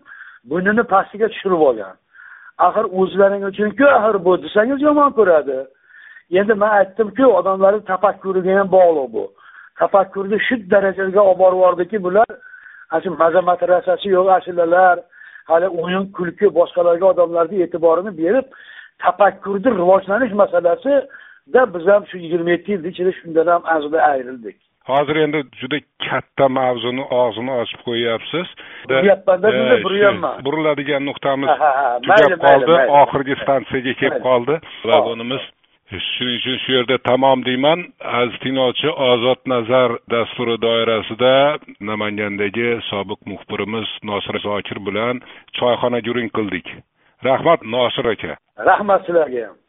bunini 0.51 0.83
pastiga 0.93 1.27
tushirib 1.33 1.63
olgan. 1.69 1.95
Axir 2.67 2.85
o'zlaring 3.01 3.43
uchunku 3.51 3.87
axir 3.97 4.17
bu 4.27 4.33
desangiz 4.45 4.81
yomon 4.89 5.11
ko'radi. 5.19 5.59
Endi 6.41 6.55
man 6.63 6.71
aytdimku 6.81 7.25
odamlarni 7.39 7.81
tafakkuriga 7.93 8.53
ham 8.59 8.69
bog'liq 8.77 9.09
bu. 9.17 9.25
Tafakkurni 9.81 10.39
shu 10.47 10.55
darajaga 10.73 11.21
olib 11.31 11.39
borib 11.43 11.59
yubordiki 11.59 11.99
bular 12.07 12.31
ana 12.91 13.01
shu 13.03 13.11
maza 13.23 13.67
rasasi 13.75 14.09
yo'q 14.17 14.29
ashulalar 14.39 14.97
hali 15.51 15.69
o'yin 15.83 16.05
kulki 16.17 16.47
boshqalarga 16.59 17.07
odamlarni 17.13 17.57
e'tiborini 17.65 18.13
berib 18.21 18.47
tafakkurni 19.05 19.69
rivojlanish 19.81 20.33
masalasida 21.47 21.75
biz 21.75 21.87
ham 21.87 22.07
shu 22.07 22.19
yigirma 22.19 22.51
yetti 22.51 22.73
yil 22.73 22.85
ichida 22.85 23.13
shundan 23.13 23.47
ham 23.47 23.63
azli 23.65 24.01
ayrildik. 24.01 24.57
Hozir 24.87 25.17
endi 25.17 25.43
juda 25.61 25.79
katta 26.11 26.49
mavzuni 26.49 27.03
og'zini 27.03 27.53
ochib 27.63 27.81
qo'yyapsiz. 27.87 28.47
Buryapmanda 28.89 29.49
juda 29.59 29.77
buryapman. 29.85 30.45
buriladigan 30.45 31.03
nuqtamiz 31.09 31.49
tugab 32.03 32.39
qoldi. 32.47 32.73
oxirgi 33.03 33.35
stansiyaga 33.43 33.93
kelib 34.01 34.21
qoldi. 34.29 34.55
Vagonimiz 34.85 35.43
shuning 36.15 36.37
uchun 36.41 36.57
shu 36.65 36.71
yerda 36.77 36.97
tamom 37.09 37.45
deyman. 37.49 37.79
Aziz 38.21 38.37
tinglovchi 38.45 38.89
ozod 39.11 39.41
nazar 39.53 39.91
dasturi 40.13 40.57
doirasida 40.67 41.35
namangandagi 41.91 42.69
sobiq 42.91 43.21
muxbirimiz 43.31 43.89
nosir 44.11 44.37
zokir 44.47 44.79
bilan 44.87 45.15
choyxona 45.59 45.99
guring 46.07 46.31
qildik. 46.37 46.67
Rahmat 47.29 47.61
nosir 47.75 48.05
aka. 48.15 48.33
Rahmat 48.71 49.01
sizlarga 49.07 49.41
ham 49.49 49.64